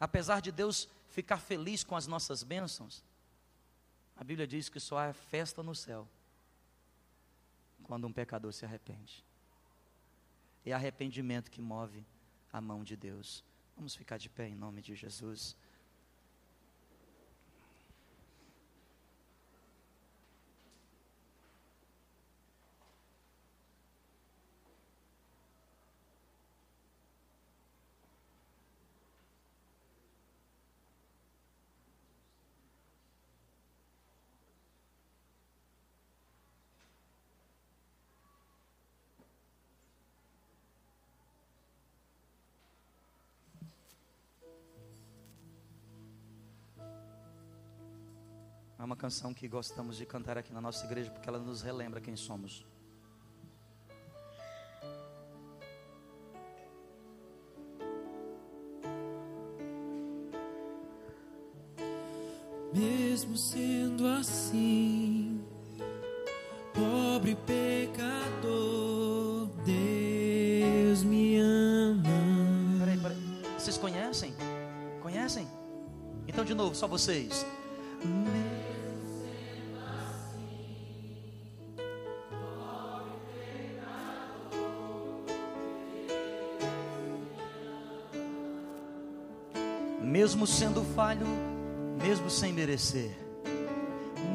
Apesar 0.01 0.41
de 0.41 0.51
Deus 0.51 0.89
ficar 1.11 1.39
feliz 1.39 1.85
com 1.85 1.95
as 1.95 2.09
nossas 2.09 2.43
bênçãos, 2.43 3.05
a 4.17 4.25
Bíblia 4.25 4.47
diz 4.47 4.69
que 4.69 4.81
só 4.81 4.99
há 4.99 5.13
festa 5.13 5.63
no 5.63 5.75
céu 5.75 6.09
quando 7.85 8.07
um 8.07 8.13
pecador 8.13 8.53
se 8.53 8.65
arrepende. 8.65 9.25
É 10.65 10.73
arrependimento 10.73 11.51
que 11.51 11.61
move 11.61 12.05
a 12.53 12.61
mão 12.61 12.83
de 12.83 12.97
Deus. 12.97 13.45
Vamos 13.77 13.95
ficar 13.95 14.17
de 14.17 14.29
pé 14.29 14.49
em 14.49 14.55
nome 14.55 14.81
de 14.81 14.95
Jesus. 14.95 15.57
É 48.83 48.85
uma 48.85 48.97
canção 48.97 49.33
que 49.33 49.47
gostamos 49.47 49.97
de 49.97 50.05
cantar 50.05 50.37
aqui 50.37 50.53
na 50.53 50.61
nossa 50.61 50.85
igreja 50.85 51.09
porque 51.09 51.29
ela 51.29 51.39
nos 51.39 51.63
relembra 51.63 52.01
quem 52.01 52.17
somos. 52.17 52.67
Mesmo 62.75 63.37
sendo 63.37 64.05
assim, 64.05 65.41
pobre 66.75 67.37
pecador, 67.47 69.47
Deus 69.65 71.05
me 71.05 71.39
ama. 71.39 72.03
Peraí, 72.81 72.99
peraí. 72.99 73.43
Vocês 73.57 73.79
conhecem? 73.79 74.35
Conhecem? 75.01 75.47
Então, 76.27 76.45
de 76.45 76.53
novo, 76.53 76.75
só 76.75 76.89
vocês. 76.89 77.47
Sem 92.33 92.51
merecer, 92.51 93.11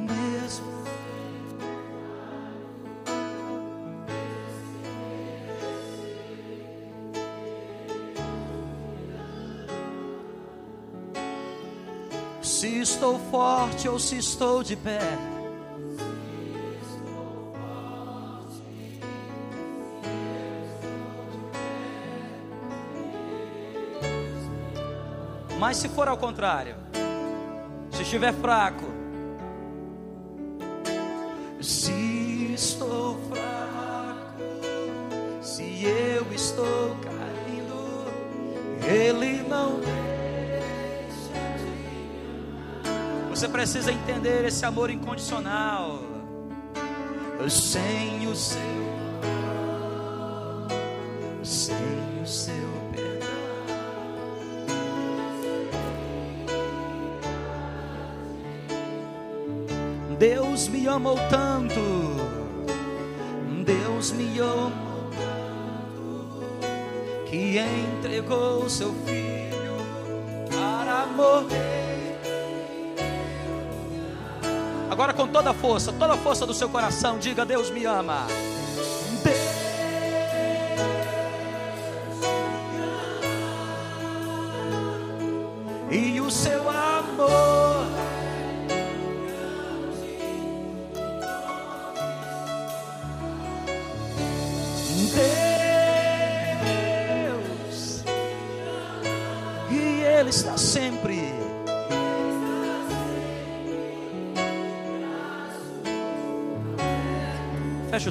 mesmo 0.05 0.77
se 12.43 12.79
estou 12.79 13.19
forte 13.31 13.89
ou 13.89 13.97
se 13.97 14.17
estou 14.17 14.61
de 14.61 14.75
pé. 14.75 14.99
Mas 25.59 25.77
se 25.77 25.89
for 25.89 26.07
ao 26.07 26.17
contrário, 26.17 26.75
se 27.97 28.03
estiver 28.03 28.31
fraco, 28.31 28.85
se 31.59 32.53
estou 32.53 33.17
fraco, 33.27 34.43
se 35.41 35.83
eu 35.83 36.31
estou 36.31 36.95
caindo, 37.01 38.05
Ele 38.87 39.41
não 39.49 39.81
Você 43.31 43.47
precisa 43.47 43.91
entender 43.91 44.45
esse 44.45 44.63
amor 44.63 44.91
incondicional. 44.91 45.99
Sem 47.49 48.27
o 48.27 48.35
seu, 48.35 48.59
amou 60.87 61.17
tanto, 61.29 61.79
Deus 63.65 64.11
me 64.11 64.39
amou 64.39 65.11
tanto, 65.11 66.65
que 67.25 67.57
entregou 67.57 68.69
seu 68.69 68.93
filho 69.05 69.77
para 70.49 71.05
morrer. 71.07 71.77
Agora 74.89 75.13
com 75.13 75.27
toda 75.27 75.51
a 75.51 75.53
força, 75.53 75.91
toda 75.93 76.13
a 76.13 76.17
força 76.17 76.45
do 76.45 76.53
seu 76.53 76.69
coração, 76.69 77.19
diga: 77.19 77.45
Deus 77.45 77.69
me 77.69 77.85
ama. 77.85 78.25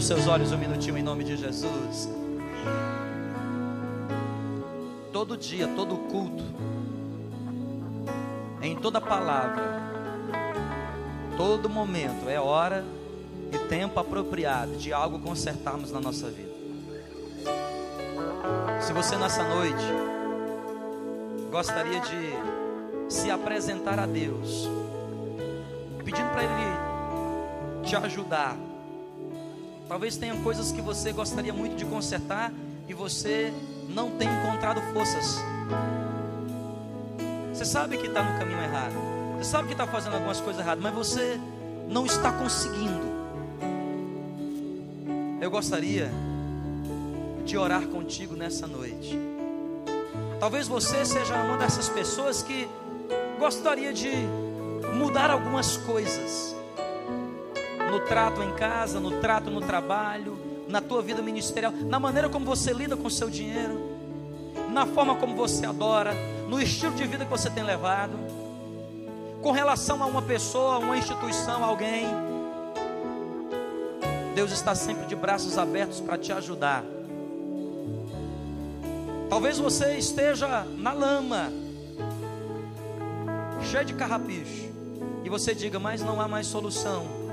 Seus 0.07 0.29
olhos 0.29 0.53
um 0.53 0.57
minutinho 0.57 0.97
em 0.97 1.03
nome 1.03 1.25
de 1.25 1.37
Jesus. 1.37 2.09
Todo 5.13 5.37
dia, 5.37 5.67
todo 5.75 5.97
culto, 5.97 6.45
em 8.63 8.77
toda 8.77 9.01
palavra, 9.01 9.65
todo 11.37 11.69
momento 11.69 12.29
é 12.29 12.39
hora 12.41 12.85
e 13.51 13.59
tempo 13.69 13.99
apropriado 13.99 14.77
de 14.77 14.93
algo 14.93 15.19
consertarmos 15.19 15.91
na 15.91 15.99
nossa 16.01 16.31
vida. 16.31 16.55
Se 18.81 18.93
você 18.93 19.17
nessa 19.17 19.43
noite 19.43 19.85
gostaria 21.51 21.99
de 21.99 23.13
se 23.13 23.29
apresentar 23.29 23.99
a 23.99 24.07
Deus, 24.07 24.69
pedindo 26.05 26.31
para 26.31 26.45
Ele 26.45 27.83
te 27.83 27.97
ajudar 27.97 28.57
Talvez 29.89 30.17
tenha 30.17 30.35
coisas 30.43 30.73
que 30.73 30.81
você 30.81 31.13
gostaria 31.13 31.53
muito 31.53 31.77
de 31.77 31.85
consertar 31.85 32.53
e 32.89 32.95
você 32.95 33.53
não 33.89 34.11
tem 34.11 34.29
encontrado 34.29 34.81
forças. 34.93 35.39
Você 37.53 37.65
sabe 37.65 37.97
que 37.97 38.07
está 38.07 38.23
no 38.23 38.39
caminho 38.39 38.61
errado. 38.61 38.95
Você 39.39 39.51
sabe 39.51 39.69
que 39.69 39.75
está 39.75 39.87
fazendo 39.87 40.15
algumas 40.15 40.41
coisas 40.41 40.61
erradas, 40.61 40.83
mas 40.83 40.95
você 40.95 41.41
não 41.89 42.05
está 42.05 42.33
conseguindo. 42.33 43.15
Eu 45.41 45.51
gostaria 45.51 46.11
de 47.45 47.57
orar 47.57 47.87
contigo 47.87 48.35
nessa 48.35 48.67
noite. 48.67 49.17
Talvez 50.41 50.67
você 50.67 51.05
seja 51.05 51.35
uma 51.37 51.57
dessas 51.57 51.89
pessoas 51.89 52.43
que 52.43 52.69
gostaria 53.39 53.93
de 53.93 54.11
mudar 54.99 55.31
algumas 55.31 55.77
coisas 55.77 56.56
no 57.97 58.01
trato 58.01 58.43
em 58.43 58.53
casa, 58.53 59.01
no 59.01 59.11
trato 59.23 59.51
no 59.51 59.63
trabalho, 59.63 60.39
na 60.69 60.83
tua 60.83 61.01
vida 61.01 61.23
ministerial, 61.23 61.73
na 61.73 61.99
maneira 61.99 62.29
como 62.29 62.45
você 62.45 62.73
lida 62.73 62.95
com 62.95 63.07
o 63.07 63.11
seu 63.11 63.31
dinheiro, 63.31 63.81
na 64.71 64.85
forma 64.85 65.15
como 65.15 65.35
você 65.35 65.65
adora, 65.65 66.13
no 66.47 66.61
estilo 66.61 66.95
de 66.95 67.07
vida 67.07 67.25
que 67.25 67.31
você 67.31 67.49
tem 67.49 67.65
levado, 67.65 68.13
com 69.41 69.51
relação 69.51 70.03
a 70.03 70.07
uma 70.07 70.21
pessoa, 70.21 70.79
uma 70.79 70.99
instituição, 70.99 71.65
alguém. 71.65 72.07
Deus 74.35 74.53
está 74.53 74.75
sempre 74.75 75.07
de 75.07 75.17
braços 75.17 75.57
abertos 75.57 75.99
para 75.99 76.19
te 76.19 76.33
ajudar. 76.33 76.85
Talvez 79.31 79.59
você 79.59 79.97
esteja 79.97 80.67
na 80.77 80.93
lama, 80.93 81.51
cheio 83.63 83.87
de 83.87 83.95
carrapicho, 83.95 84.71
e 85.25 85.31
você 85.31 85.55
diga, 85.55 85.79
mas 85.79 86.03
não 86.03 86.21
há 86.21 86.29
mais 86.29 86.47
solução. 86.47 87.26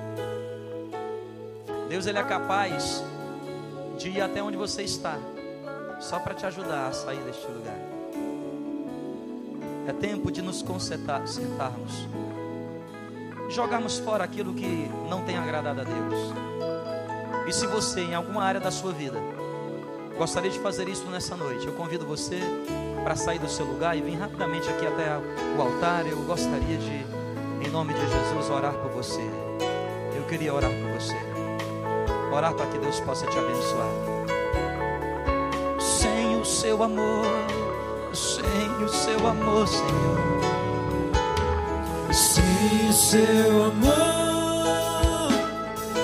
Deus 1.93 2.07
ele 2.07 2.17
é 2.17 2.23
capaz 2.23 3.03
de 3.99 4.09
ir 4.09 4.19
até 4.19 4.41
onde 4.41 4.57
você 4.57 4.81
está, 4.81 5.15
só 5.99 6.17
para 6.17 6.33
te 6.33 6.43
ajudar 6.43 6.87
a 6.87 6.91
sair 6.91 7.19
deste 7.19 7.45
lugar. 7.45 7.77
É 9.87 9.93
tempo 9.93 10.31
de 10.31 10.41
nos 10.41 10.63
consertarmos, 10.63 11.39
jogarmos 13.47 13.99
fora 13.99 14.23
aquilo 14.23 14.55
que 14.55 14.89
não 15.07 15.23
tem 15.23 15.37
agradado 15.37 15.81
a 15.81 15.83
Deus. 15.83 16.33
E 17.47 17.53
se 17.53 17.67
você, 17.67 18.01
em 18.01 18.15
alguma 18.15 18.41
área 18.41 18.59
da 18.59 18.71
sua 18.71 18.91
vida, 18.91 19.19
gostaria 20.17 20.49
de 20.49 20.57
fazer 20.57 20.89
isso 20.89 21.05
nessa 21.11 21.37
noite, 21.37 21.67
eu 21.67 21.73
convido 21.73 22.07
você 22.07 22.39
para 23.03 23.15
sair 23.15 23.37
do 23.37 23.47
seu 23.47 23.67
lugar 23.67 23.95
e 23.95 24.01
vir 24.01 24.15
rapidamente 24.15 24.67
aqui 24.67 24.87
até 24.87 25.15
o 25.55 25.61
altar. 25.61 26.07
Eu 26.07 26.17
gostaria 26.23 26.75
de, 26.75 27.05
em 27.63 27.69
nome 27.71 27.93
de 27.93 28.01
Jesus, 28.01 28.49
orar 28.49 28.73
por 28.73 28.89
você. 28.89 29.21
Eu 30.17 30.23
queria 30.25 30.51
orar 30.55 30.71
por 30.71 30.99
você 30.99 31.32
orar 32.33 32.53
para 32.53 32.65
que 32.67 32.77
Deus 32.77 32.99
possa 33.01 33.25
te 33.27 33.37
abençoar. 33.37 33.87
Sem 35.79 36.39
o 36.39 36.45
seu 36.45 36.81
amor, 36.83 37.25
sem 38.13 38.83
o 38.83 38.89
seu 38.89 39.27
amor, 39.27 39.67
Senhor. 39.67 40.43
Sem 42.11 42.89
o 42.89 42.93
seu 42.93 43.63
amor, 43.65 45.31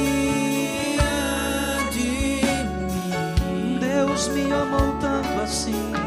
de 1.91 2.43
mim? 2.91 3.79
Deus 3.79 4.29
me 4.29 4.53
amou 4.53 4.97
tanto 5.01 5.43
assim. 5.43 6.01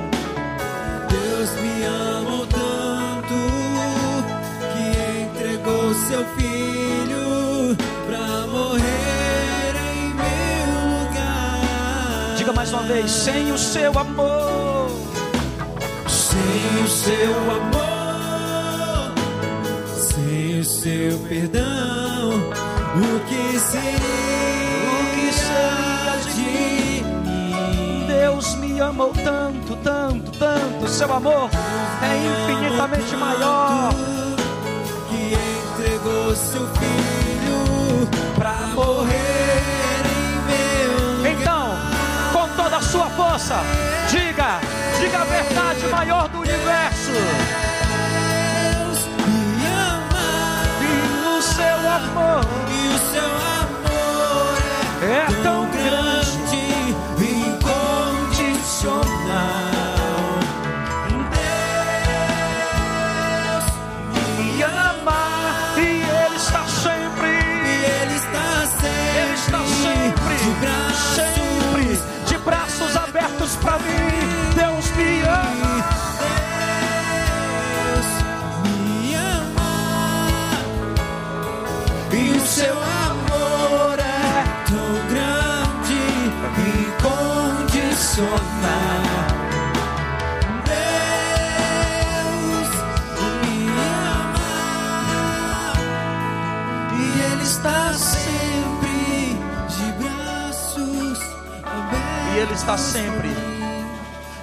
Mais 12.66 12.74
uma 12.74 12.84
vez: 12.84 13.11
sem 13.11 13.51
o 13.51 13.57
seu 13.57 13.91
amor. 13.97 14.89
Sem 16.07 16.84
o 16.84 16.88
seu 16.88 17.51
amor, 17.51 19.13
sem 19.95 20.59
o 20.59 20.63
seu 20.63 21.18
perdão, 21.28 22.30
o 22.95 23.20
que 23.28 23.59
seria, 23.59 23.99
O 24.91 25.05
que 25.16 25.34
seria 25.34 26.34
de 26.36 27.03
mim? 27.03 28.05
Deus 28.07 28.55
me 28.55 28.82
amou 28.82 29.13
tanto, 29.24 29.76
tanto, 29.78 30.32
tanto. 30.38 30.88
Seu 30.88 31.11
amor 31.13 31.49
é 32.01 32.53
infinitamente 32.53 33.16
maior. 33.16 33.93
que 35.09 35.34
entregou 35.34 36.36
seu 36.36 36.68
filho 36.68 37.34
está 102.66 102.78
sempre. 102.80 103.30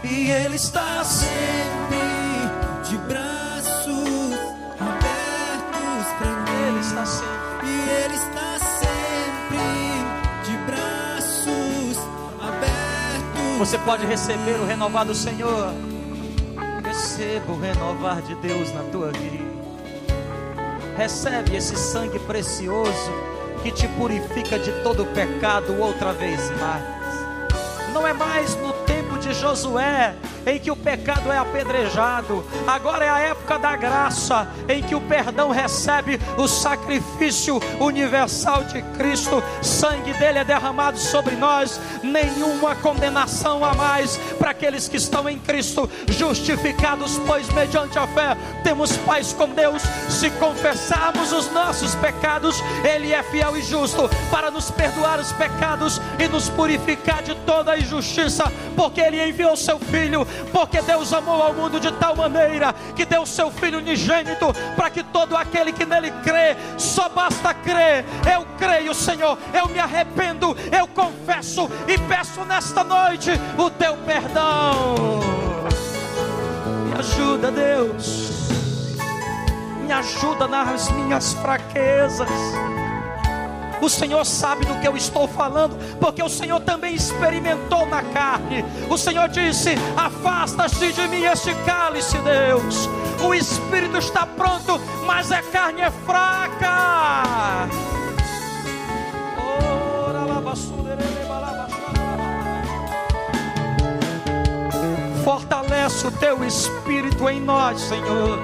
E 0.05 0.31
Ele 0.31 0.55
está 0.55 1.03
sempre 1.03 1.99
de 2.89 2.97
braços 2.99 4.39
abertos 4.79 6.07
para 6.18 6.31
mim. 6.31 6.68
Ele 6.68 6.79
está 6.79 7.05
sempre. 7.05 7.66
E 7.66 8.05
Ele 8.05 8.14
está 8.14 8.59
sempre 8.79 9.59
de 10.45 10.57
braços 10.70 11.99
abertos. 12.41 13.59
Você 13.59 13.79
pode 13.79 14.07
receber 14.07 14.61
o 14.61 14.66
renovar 14.66 15.05
do 15.05 15.16
Senhor. 15.16 15.75
Receba 16.85 17.53
o 17.53 17.61
renovar 17.61 18.23
de 18.23 18.37
Deus 18.37 18.73
na 18.73 18.85
tua 18.85 19.11
vida. 19.11 19.51
Recebe 20.97 21.57
esse 21.57 21.77
sangue 21.77 22.20
precioso 22.20 23.11
que 23.64 23.73
te 23.73 23.89
purifica 23.89 24.61
de 24.61 24.70
todo 24.85 25.07
pecado 25.07 25.77
outra 25.81 26.12
vez 26.12 26.39
mais. 26.61 27.01
Não 27.93 28.07
é 28.07 28.12
mais 28.14 28.57
no 28.57 28.72
tempo 28.84 29.18
de 29.18 29.34
Josué 29.34 30.14
em 30.47 30.59
que 30.59 30.70
o 30.70 30.76
pecado 30.76 31.30
é 31.30 31.38
apedrejado. 31.38 32.45
Agora 32.66 33.05
é 33.05 33.09
a 33.09 33.18
época 33.18 33.59
da 33.59 33.76
graça 33.76 34.49
em 34.68 34.82
que 34.82 34.95
o 34.95 35.01
perdão 35.01 35.51
recebe 35.51 36.18
o 36.36 36.47
sacrifício 36.47 37.61
universal 37.80 38.64
de 38.64 38.82
Cristo. 38.97 39.43
Sangue 39.62 40.12
dele 40.14 40.38
é 40.38 40.45
derramado 40.45 40.99
sobre 40.99 41.36
nós. 41.36 41.80
Nenhuma 42.03 42.74
condenação 42.76 43.64
a 43.64 43.74
mais 43.74 44.16
para 44.38 44.51
aqueles 44.51 44.88
que 44.88 44.97
estão 44.97 45.28
em 45.28 45.38
Cristo, 45.38 45.88
justificados, 46.09 47.18
pois 47.26 47.49
mediante 47.53 47.99
a 47.99 48.07
fé 48.07 48.36
temos 48.62 48.97
paz 48.99 49.32
com 49.32 49.49
Deus. 49.49 49.82
Se 50.09 50.30
confessarmos 50.30 51.32
os 51.32 51.51
nossos 51.53 51.95
pecados, 51.97 52.62
ele 52.84 53.12
é 53.12 53.22
fiel 53.22 53.57
e 53.57 53.62
justo 53.62 54.09
para 54.30 54.51
nos 54.51 54.70
perdoar 54.70 55.18
os 55.18 55.32
pecados 55.32 56.01
e 56.18 56.28
nos 56.28 56.49
purificar 56.49 57.22
de 57.22 57.34
toda 57.47 57.72
a 57.72 57.78
injustiça, 57.78 58.51
porque 58.76 59.01
ele 59.01 59.22
enviou 59.22 59.57
seu 59.57 59.78
filho, 59.78 60.26
porque 60.53 60.80
Deus 60.83 61.12
amou 61.12 61.43
ao 61.43 61.55
mundo 61.55 61.80
de 61.80 61.91
tal 61.93 62.16
maneira 62.16 62.74
que 62.95 63.05
deu 63.05 63.24
seu 63.26 63.51
filho 63.51 63.78
unigênito 63.78 64.53
para 64.76 64.91
que 64.91 65.03
todo 65.03 65.37
aquele 65.37 65.72
que 65.72 65.85
nele 65.85 66.11
crê, 66.22 66.57
só 66.78 67.09
basta 67.09 67.55
crer. 67.55 68.05
Eu 68.33 68.47
creio, 68.59 68.95
Senhor, 68.95 69.39
eu 69.53 69.68
me 69.68 69.78
arrependo, 69.78 70.57
eu 70.70 70.87
confesso 70.89 71.70
e 71.89 71.99
peço 71.99 72.45
nesta 72.45 72.85
noite 72.85 73.30
o 73.59 73.70
teu 73.70 73.97
perdão. 73.99 74.95
Me 76.87 76.99
ajuda, 76.99 77.51
Deus. 77.51 78.33
Me 79.85 79.93
ajuda 79.93 80.47
nas 80.47 80.91
minhas 80.91 81.33
fraquezas. 81.35 82.28
O 83.83 83.89
Senhor 83.89 84.24
sabe 84.24 84.64
do 84.64 84.78
que 84.78 84.87
eu 84.87 84.97
estou 84.97 85.26
falando, 85.26 85.76
porque 85.99 86.22
o 86.22 86.28
Senhor 86.28 86.61
também 86.61 86.95
experimentou 86.95 87.85
na 87.85 88.01
carne. 88.01 88.64
O 88.89 88.97
Senhor 88.97 89.28
disse: 89.28 89.70
Afasta-se 89.97 90.93
de 90.93 91.09
mim 91.09 91.24
este 91.24 91.53
cálice, 91.66 92.16
Deus. 92.18 92.89
O 93.20 93.35
espírito 93.35 93.99
está 93.99 94.24
pronto, 94.24 94.80
mas 95.05 95.33
a 95.33 95.43
carne 95.43 95.80
é 95.80 95.91
fraca. 95.91 97.68
Fortalece 105.24 106.07
o 106.07 106.11
teu 106.12 106.45
espírito 106.45 107.28
em 107.28 107.41
nós, 107.41 107.80
Senhor. 107.80 108.39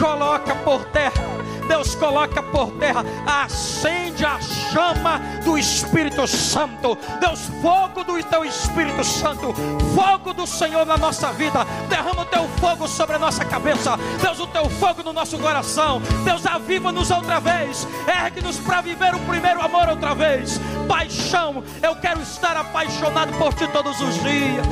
Coloca 0.00 0.56
por 0.56 0.84
terra 0.86 1.37
Deus 1.68 1.94
coloca 1.94 2.42
por 2.42 2.70
terra, 2.72 3.04
acende 3.26 4.24
a 4.24 4.40
chama 4.40 5.20
do 5.44 5.58
Espírito 5.58 6.26
Santo. 6.26 6.96
Deus, 7.20 7.40
fogo 7.60 8.02
do 8.04 8.22
teu 8.24 8.44
Espírito 8.44 9.04
Santo, 9.04 9.54
fogo 9.94 10.32
do 10.32 10.46
Senhor 10.46 10.84
na 10.86 10.96
nossa 10.96 11.32
vida. 11.32 11.64
Derrama 11.88 12.22
o 12.22 12.24
teu 12.24 12.48
fogo 12.58 12.88
sobre 12.88 13.16
a 13.16 13.18
nossa 13.18 13.44
cabeça. 13.44 13.96
Deus, 14.20 14.40
o 14.40 14.46
teu 14.46 14.68
fogo 14.70 15.02
no 15.02 15.12
nosso 15.12 15.38
coração. 15.38 16.00
Deus, 16.24 16.46
aviva-nos 16.46 17.10
outra 17.10 17.38
vez. 17.38 17.86
Ergue-nos 18.06 18.58
para 18.58 18.80
viver 18.80 19.14
o 19.14 19.20
primeiro 19.20 19.60
amor 19.62 19.88
outra 19.88 20.14
vez. 20.14 20.60
Paixão, 20.88 21.62
eu 21.82 21.94
quero 21.96 22.20
estar 22.22 22.56
apaixonado 22.56 23.32
por 23.38 23.52
ti 23.54 23.68
todos 23.68 24.00
os 24.00 24.14
dias. 24.22 24.66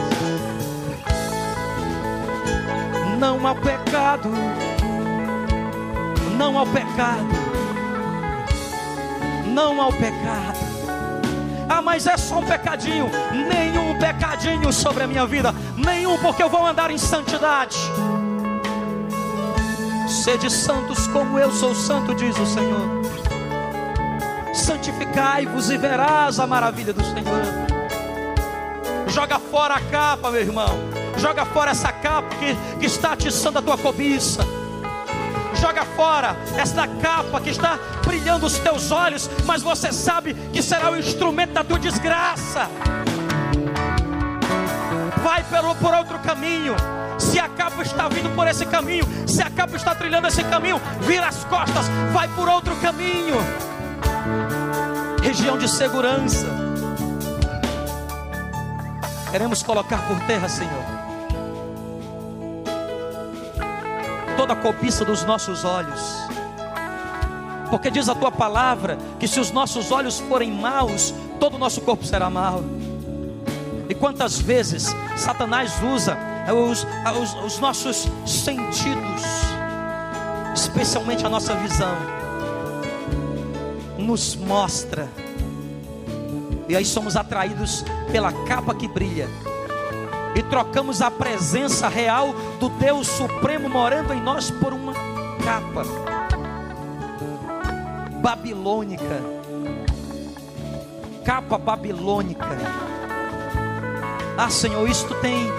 Não 3.19 3.47
há 3.47 3.55
pecado 3.55 4.31
não 6.37 6.59
ao 6.59 6.67
pecado, 6.67 7.27
não 9.47 9.81
ao 9.81 9.93
pecado. 9.93 10.77
Ah, 11.69 11.83
mas 11.83 12.07
é 12.07 12.17
só 12.17 12.39
um 12.39 12.45
pecadinho, 12.45 13.11
nenhum 13.33 13.99
pecadinho 13.99 14.73
sobre 14.73 15.03
a 15.03 15.07
minha 15.07 15.27
vida, 15.27 15.53
nenhum, 15.77 16.17
porque 16.19 16.43
eu 16.43 16.49
vou 16.49 16.65
andar 16.65 16.91
em 16.91 16.99
santidade. 16.99 17.77
Sede 20.09 20.51
santos 20.51 21.07
como 21.09 21.39
eu 21.39 21.51
sou 21.51 21.75
santo, 21.75 22.15
diz 22.15 22.39
o 22.39 22.47
Senhor. 22.47 23.03
Santificai-vos 24.55 25.71
e 25.71 25.77
verás 25.77 26.39
a 26.39 26.47
maravilha 26.47 26.93
do 26.93 27.03
Senhor. 27.03 27.43
Joga 29.09 29.39
fora 29.39 29.75
a 29.75 29.81
capa, 29.81 30.31
meu 30.31 30.41
irmão. 30.41 30.79
Joga 31.19 31.45
fora 31.47 31.71
essa 31.71 31.91
capa 31.91 32.29
que, 32.37 32.55
que 32.79 32.87
está 32.87 33.13
atiçando 33.13 33.59
a 33.59 33.63
tua 33.63 33.79
cobiça 33.79 34.56
joga 35.57 35.85
fora 35.85 36.37
esta 36.57 36.87
capa 36.87 37.41
que 37.41 37.51
está 37.51 37.79
brilhando 38.05 38.47
os 38.47 38.59
teus 38.59 38.91
olhos, 38.91 39.29
mas 39.45 39.63
você 39.63 39.93
sabe 39.93 40.35
que 40.53 40.63
será 40.63 40.91
o 40.91 40.97
instrumento 40.97 41.53
da 41.53 41.65
tua 41.65 41.79
desgraça. 41.79 42.69
Vai 45.23 45.43
pelo, 45.45 45.75
por 45.77 45.95
outro 45.95 46.19
caminho. 46.21 46.75
Se 47.19 47.39
a 47.39 47.49
capa 47.49 47.83
está 47.83 48.09
vindo 48.09 48.35
por 48.35 48.47
esse 48.47 48.67
caminho, 48.67 49.05
se 49.27 49.43
a 49.43 49.51
capa 49.51 49.77
está 49.77 49.95
trilhando 49.95 50.29
esse 50.29 50.45
caminho, 50.45 50.81
vira 51.01 51.27
as 51.27 51.45
costas, 51.45 51.87
vai 52.13 52.29
por 52.29 52.49
outro 52.49 52.77
caminho. 52.77 53.37
Região 55.23 55.57
de 55.57 55.69
segurança. 55.69 56.47
Queremos 59.31 59.63
colocar 59.63 60.07
por 60.07 60.19
terra, 60.21 60.49
Senhor 60.49 60.96
toda 64.47 64.53
a 64.53 64.63
cobiça 64.63 65.05
dos 65.05 65.25
nossos 65.25 65.65
olhos. 65.65 66.01
Porque 67.69 67.91
diz 67.91 68.09
a 68.09 68.15
tua 68.15 68.31
palavra 68.31 68.97
que 69.19 69.27
se 69.27 69.41
os 69.41 69.51
nossos 69.51 69.91
olhos 69.91 70.21
forem 70.21 70.53
maus, 70.53 71.13
todo 71.41 71.55
o 71.55 71.59
nosso 71.59 71.81
corpo 71.81 72.05
será 72.05 72.31
mau. 72.31 72.63
E 73.89 73.95
quantas 73.95 74.39
vezes 74.39 74.95
Satanás 75.17 75.73
usa 75.83 76.17
os, 76.53 76.87
os, 77.21 77.35
os 77.45 77.59
nossos 77.59 78.09
sentidos, 78.25 79.23
especialmente 80.55 81.27
a 81.27 81.29
nossa 81.29 81.55
visão, 81.57 81.97
nos 83.99 84.37
mostra, 84.37 85.09
e 86.69 86.77
aí 86.77 86.85
somos 86.85 87.17
atraídos 87.17 87.85
pela 88.13 88.33
capa 88.45 88.75
que 88.75 88.87
brilha, 88.87 89.29
e 90.37 90.43
trocamos 90.43 91.01
a 91.01 91.11
presença 91.11 91.89
real 91.89 92.35
do 92.61 92.69
Deus 92.69 93.09
Supremo 93.09 93.71
morando 93.71 94.13
em 94.13 94.21
nós 94.21 94.51
por 94.51 94.75
uma 94.75 94.93
capa 95.43 95.83
babilônica, 98.21 99.23
capa 101.25 101.57
babilônica. 101.57 102.45
Ah, 104.37 104.51
Senhor, 104.51 104.87
isto 104.87 105.15
tem 105.23 105.51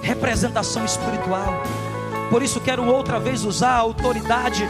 representação 0.00 0.86
espiritual. 0.86 1.62
Por 2.30 2.42
isso 2.42 2.58
quero 2.58 2.86
outra 2.86 3.20
vez 3.20 3.44
usar 3.44 3.72
a 3.72 3.78
autoridade 3.80 4.66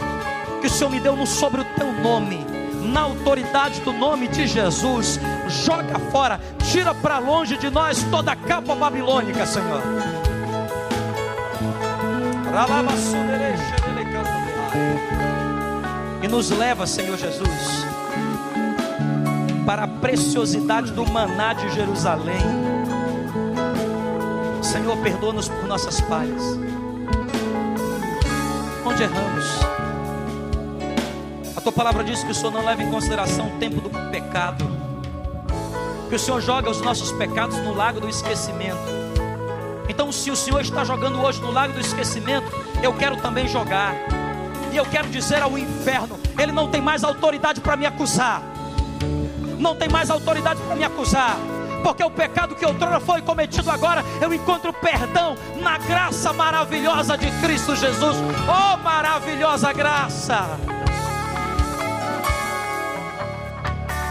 que 0.59 0.67
o 0.67 0.69
Senhor 0.69 0.89
me 0.89 0.99
deu 0.99 1.15
no 1.15 1.25
sobre 1.25 1.61
o 1.61 1.65
teu 1.77 1.93
nome. 1.93 2.45
Na 2.81 3.01
autoridade 3.01 3.79
do 3.79 3.93
nome 3.93 4.27
de 4.27 4.45
Jesus, 4.45 5.17
joga 5.47 5.97
fora, 6.11 6.39
tira 6.73 6.91
para 6.95 7.19
longe 7.19 7.55
de 7.55 7.69
nós 7.69 8.01
toda 8.09 8.31
a 8.31 8.35
capa 8.35 8.73
babilônica, 8.73 9.45
Senhor. 9.45 9.83
E 16.23 16.27
nos 16.27 16.49
leva, 16.49 16.87
Senhor 16.87 17.15
Jesus, 17.15 17.85
para 19.67 19.83
a 19.83 19.87
preciosidade 19.87 20.91
do 20.93 21.05
maná 21.05 21.53
de 21.53 21.69
Jerusalém. 21.75 22.41
Senhor, 24.63 24.97
perdoa-nos 24.97 25.47
por 25.49 25.67
nossas 25.67 25.99
falhas. 25.99 26.41
Onde 28.83 29.03
erramos? 29.03 29.45
A 31.55 31.61
tua 31.61 31.71
palavra 31.71 32.03
diz 32.03 32.23
que 32.23 32.31
o 32.31 32.35
Senhor 32.35 32.51
não 32.51 32.65
leva 32.65 32.81
em 32.81 32.89
consideração 32.89 33.45
o 33.45 33.59
tempo 33.59 33.79
do 33.79 33.91
pecado. 34.09 34.82
Que 36.13 36.17
o 36.17 36.19
Senhor 36.19 36.41
joga 36.41 36.69
os 36.69 36.79
nossos 36.79 37.11
pecados 37.11 37.57
no 37.57 37.73
lago 37.73 37.99
do 37.99 38.07
esquecimento. 38.07 38.77
Então, 39.89 40.11
se 40.11 40.29
o 40.29 40.35
Senhor 40.35 40.61
está 40.61 40.83
jogando 40.83 41.19
hoje 41.19 41.41
no 41.41 41.49
lago 41.49 41.73
do 41.73 41.79
esquecimento, 41.79 42.45
eu 42.83 42.93
quero 42.93 43.17
também 43.17 43.47
jogar. 43.47 43.95
E 44.71 44.77
eu 44.77 44.85
quero 44.85 45.09
dizer 45.09 45.41
ao 45.41 45.57
inferno: 45.57 46.19
ele 46.37 46.51
não 46.51 46.69
tem 46.69 46.79
mais 46.79 47.03
autoridade 47.03 47.61
para 47.61 47.75
me 47.75 47.87
acusar. 47.87 48.43
Não 49.57 49.75
tem 49.75 49.89
mais 49.89 50.11
autoridade 50.11 50.61
para 50.61 50.75
me 50.75 50.83
acusar. 50.83 51.35
Porque 51.81 52.03
o 52.03 52.11
pecado 52.11 52.53
que 52.53 52.63
outrora 52.63 52.99
foi 52.99 53.23
cometido 53.23 53.71
agora, 53.71 54.05
eu 54.21 54.31
encontro 54.31 54.71
perdão 54.71 55.35
na 55.63 55.79
graça 55.79 56.31
maravilhosa 56.31 57.17
de 57.17 57.31
Cristo 57.41 57.75
Jesus. 57.75 58.17
Oh, 58.47 58.77
maravilhosa 58.83 59.73
graça! 59.73 60.72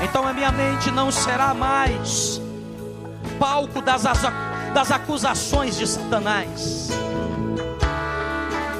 Então 0.03 0.26
a 0.26 0.32
minha 0.32 0.50
mente 0.50 0.90
não 0.90 1.11
será 1.11 1.55
mais 1.55 2.40
palco 3.38 3.80
das, 3.80 4.03
das 4.74 4.90
acusações 4.90 5.76
de 5.76 5.86
Satanás. 5.86 6.90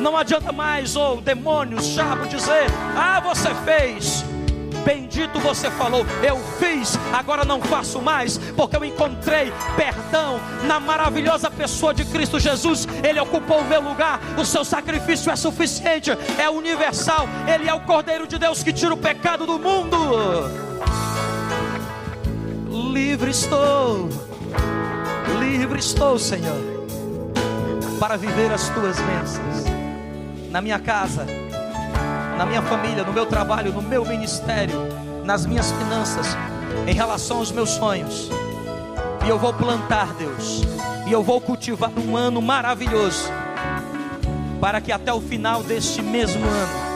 Não 0.01 0.17
adianta 0.17 0.51
mais, 0.51 0.97
ou 0.97 1.19
oh, 1.19 1.21
demônio, 1.21 1.81
chabo, 1.81 2.27
dizer: 2.27 2.67
Ah, 2.97 3.21
você 3.21 3.55
fez. 3.65 4.25
Bendito 4.85 5.39
você 5.39 5.71
falou, 5.71 6.05
eu 6.25 6.37
fiz, 6.59 6.99
agora 7.13 7.45
não 7.45 7.63
faço 7.63 8.03
mais, 8.03 8.37
porque 8.57 8.77
eu 8.77 8.85
encontrei 8.85 9.53
perdão 9.77 10.41
na 10.65 10.81
maravilhosa 10.81 11.49
pessoa 11.49 11.95
de 11.95 12.05
Cristo 12.05 12.41
Jesus. 12.41 12.89
Ele 13.05 13.21
ocupou 13.21 13.61
o 13.61 13.65
meu 13.65 13.81
lugar, 13.81 14.19
o 14.37 14.45
seu 14.45 14.65
sacrifício 14.65 15.31
é 15.31 15.37
suficiente, 15.37 16.11
é 16.37 16.51
universal. 16.51 17.29
Ele 17.47 17.69
é 17.69 17.75
o 17.75 17.81
Cordeiro 17.83 18.27
de 18.27 18.39
Deus 18.39 18.65
que 18.65 18.73
tira 18.73 18.93
o 18.93 18.97
pecado 18.97 19.47
do 19.47 19.57
mundo. 19.57 19.97
Livre 22.91 23.31
estou, 23.31 24.09
livre 25.39 25.79
estou, 25.79 26.19
Senhor, 26.19 26.59
para 28.01 28.17
viver 28.17 28.51
as 28.51 28.69
tuas 28.71 28.97
bênçãos 28.99 29.65
na 30.51 30.61
minha 30.61 30.79
casa, 30.79 31.25
na 32.37 32.45
minha 32.45 32.61
família, 32.61 33.05
no 33.05 33.13
meu 33.13 33.25
trabalho, 33.25 33.73
no 33.73 33.81
meu 33.81 34.05
ministério, 34.05 34.75
nas 35.25 35.47
minhas 35.47 35.71
finanças, 35.73 36.27
em 36.87 36.93
relação 36.93 37.39
aos 37.39 37.53
meus 37.53 37.71
sonhos. 37.71 38.29
E 39.25 39.29
eu 39.29 39.39
vou 39.39 39.55
plantar, 39.55 40.13
Deus, 40.15 40.63
e 41.07 41.13
eu 41.13 41.23
vou 41.23 41.41
cultivar 41.41 41.93
um 41.97 42.17
ano 42.17 42.43
maravilhoso, 42.43 43.31
para 44.61 44.81
que 44.81 44.91
até 44.91 45.13
o 45.13 45.21
final 45.21 45.63
deste 45.63 46.03
mesmo 46.03 46.45
ano 46.45 46.93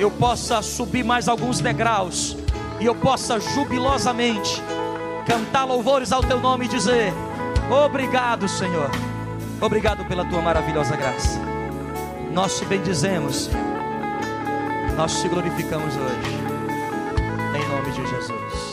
eu 0.00 0.10
possa 0.10 0.62
subir 0.62 1.04
mais 1.04 1.28
alguns 1.28 1.60
degraus 1.60 2.36
e 2.80 2.86
eu 2.86 2.94
possa 2.94 3.38
jubilosamente 3.38 4.62
cantar 5.30 5.64
louvores 5.64 6.10
ao 6.10 6.22
teu 6.22 6.40
nome 6.40 6.64
e 6.64 6.68
dizer: 6.68 7.12
Obrigado, 7.70 8.48
Senhor. 8.48 8.90
Obrigado 9.60 10.04
pela 10.06 10.24
tua 10.24 10.42
maravilhosa 10.42 10.96
graça. 10.96 11.38
Nós 12.32 12.58
te 12.58 12.64
bendizemos, 12.64 13.48
nós 14.96 15.20
te 15.20 15.28
glorificamos 15.28 15.94
hoje, 15.96 16.34
em 17.54 17.68
nome 17.68 17.92
de 17.92 18.10
Jesus. 18.10 18.69